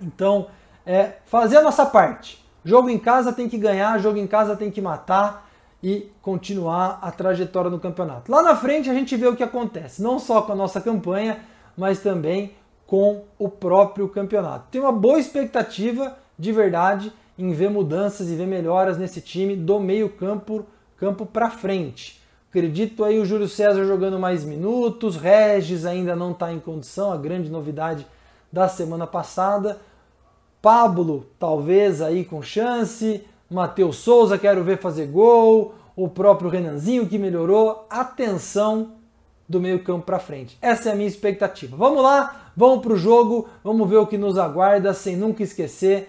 Então, 0.00 0.48
é 0.84 1.16
fazer 1.24 1.58
a 1.58 1.62
nossa 1.62 1.86
parte 1.86 2.42
Jogo 2.64 2.88
em 2.88 2.98
casa 2.98 3.32
tem 3.32 3.48
que 3.48 3.58
ganhar, 3.58 3.98
jogo 3.98 4.18
em 4.18 4.26
casa 4.26 4.54
tem 4.54 4.70
que 4.70 4.80
matar 4.80 5.50
e 5.82 6.10
continuar 6.22 7.00
a 7.02 7.10
trajetória 7.10 7.68
no 7.68 7.80
campeonato. 7.80 8.30
Lá 8.30 8.40
na 8.40 8.54
frente 8.54 8.88
a 8.88 8.94
gente 8.94 9.16
vê 9.16 9.26
o 9.26 9.34
que 9.34 9.42
acontece, 9.42 10.00
não 10.00 10.18
só 10.18 10.42
com 10.42 10.52
a 10.52 10.54
nossa 10.54 10.80
campanha, 10.80 11.40
mas 11.76 11.98
também 12.00 12.54
com 12.86 13.24
o 13.36 13.48
próprio 13.48 14.08
campeonato. 14.08 14.66
Tem 14.70 14.80
uma 14.80 14.92
boa 14.92 15.18
expectativa 15.18 16.16
de 16.38 16.52
verdade 16.52 17.12
em 17.38 17.52
ver 17.52 17.70
mudanças 17.70 18.30
e 18.30 18.34
ver 18.34 18.46
melhoras 18.46 18.98
nesse 18.98 19.20
time 19.20 19.56
do 19.56 19.80
meio 19.80 20.08
campo 20.08 20.66
campo 20.96 21.26
para 21.26 21.50
frente. 21.50 22.20
Acredito 22.48 23.02
aí 23.02 23.18
o 23.18 23.24
Júlio 23.24 23.48
César 23.48 23.84
jogando 23.84 24.18
mais 24.20 24.44
minutos, 24.44 25.16
Regis 25.16 25.84
ainda 25.84 26.14
não 26.14 26.30
está 26.30 26.52
em 26.52 26.60
condição, 26.60 27.12
a 27.12 27.16
grande 27.16 27.50
novidade 27.50 28.06
da 28.52 28.68
semana 28.68 29.06
passada 29.06 29.80
Pablo, 30.62 31.26
talvez 31.40 32.00
aí 32.00 32.24
com 32.24 32.40
chance. 32.40 33.26
Matheus 33.50 33.96
Souza, 33.96 34.38
quero 34.38 34.62
ver 34.62 34.78
fazer 34.78 35.06
gol. 35.06 35.74
O 35.96 36.08
próprio 36.08 36.48
Renanzinho 36.48 37.08
que 37.08 37.18
melhorou. 37.18 37.84
Atenção 37.90 38.92
do 39.48 39.60
meio-campo 39.60 40.06
para 40.06 40.20
frente. 40.20 40.56
Essa 40.62 40.88
é 40.88 40.92
a 40.92 40.94
minha 40.94 41.08
expectativa. 41.08 41.76
Vamos 41.76 42.00
lá, 42.00 42.52
vamos 42.56 42.80
para 42.80 42.92
o 42.92 42.96
jogo, 42.96 43.48
vamos 43.62 43.90
ver 43.90 43.96
o 43.96 44.06
que 44.06 44.16
nos 44.16 44.38
aguarda, 44.38 44.94
sem 44.94 45.16
nunca 45.16 45.42
esquecer 45.42 46.08